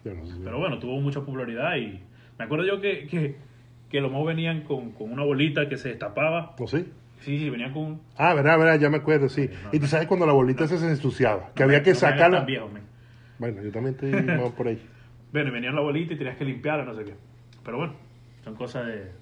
[0.04, 0.34] No sé.
[0.42, 2.02] Pero bueno, tuvo mucha popularidad y
[2.36, 3.36] me acuerdo yo que, que,
[3.88, 6.56] que los mouse venían con, con una bolita que se destapaba.
[6.58, 6.86] ¿No sí?
[7.20, 8.00] Sí, sí, venían con...
[8.16, 9.48] Ah, verdad, verdad, ya me acuerdo, sí.
[9.62, 12.40] no, y tú sabes cuando la bolita se ensuciaba, que no había que no sacarla.
[12.40, 12.68] viejo.
[13.38, 14.82] Bueno, yo también estoy más por ahí.
[15.32, 17.14] Bueno, y venían la bolita y tenías que limpiarla, no sé qué.
[17.64, 17.94] Pero bueno,
[18.42, 19.12] son cosas de,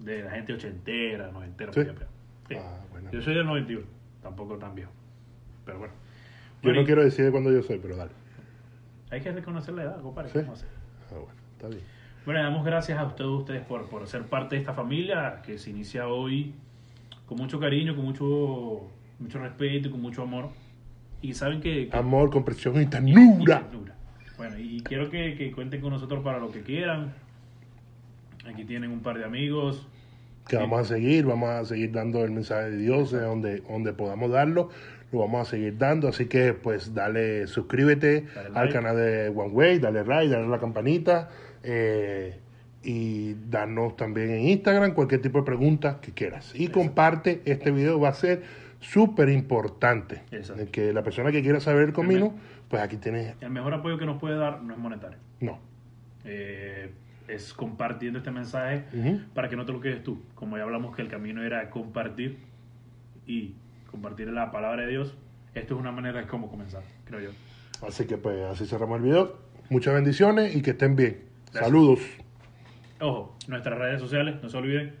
[0.00, 1.72] de la gente ochentera, noventera.
[1.72, 1.84] Sí.
[1.84, 2.13] por pero-
[2.48, 2.54] sí.
[2.58, 3.10] Ah, bueno.
[3.12, 3.86] Yo soy del 91,
[4.22, 4.90] tampoco tan viejo.
[5.64, 5.94] Pero bueno.
[5.94, 8.10] Yo Bueno, no y quiero decir de cuándo yo soy, pero dale.
[9.10, 10.30] Hay que reconocer la edad, compadre.
[10.30, 10.38] ¿Sí?
[10.38, 11.82] Ah, bueno, está bien.
[12.24, 15.58] Bueno, le damos gracias a todos ustedes por, por ser parte de esta familia que
[15.58, 16.54] se inicia hoy
[17.26, 18.88] con mucho cariño, con mucho,
[19.18, 20.48] mucho respeto y con mucho amor.
[21.20, 21.88] Y saben que...
[21.88, 23.60] que- Amor, comprensión y y ternura.
[23.60, 23.94] ternura.
[24.38, 27.12] Bueno, y quiero que, que cuenten con nosotros para lo que quieran.
[28.46, 29.86] Aquí tienen un par de amigos.
[30.46, 33.92] Que vamos a seguir, vamos a seguir dando el mensaje de Dios, de donde, donde
[33.92, 34.70] podamos darlo.
[35.12, 36.08] lo vamos a seguir dando.
[36.08, 40.48] Así que, pues, dale, suscríbete Dale al canal de One Way, dale like, dale a
[40.48, 41.30] la campanita.
[41.62, 42.38] eh,
[42.86, 46.52] y danos también en Instagram cualquier tipo de pregunta que quieras.
[46.54, 48.42] Y comparte este video, va a ser
[48.80, 50.22] súper importante.
[50.70, 52.34] Que la persona que quiera saber el comino,
[52.68, 53.34] pues aquí tienes.
[53.40, 55.16] El mejor apoyo que nos puede dar no es monetario.
[55.40, 55.58] No.
[56.26, 56.90] Eh,
[57.28, 58.84] es compartiendo este mensaje
[59.34, 60.22] para que no te lo quedes tú.
[60.34, 62.38] Como ya hablamos que el camino era compartir
[63.26, 63.54] y
[63.90, 65.14] compartir la palabra de Dios,
[65.54, 67.30] esto es una manera de cómo comenzar, creo yo.
[67.86, 69.38] Así que, pues, así cerramos el video.
[69.70, 71.20] Muchas bendiciones y que estén bien.
[71.46, 71.64] Gracias.
[71.64, 72.00] Saludos.
[73.00, 74.94] Ojo, nuestras redes sociales, no se olviden,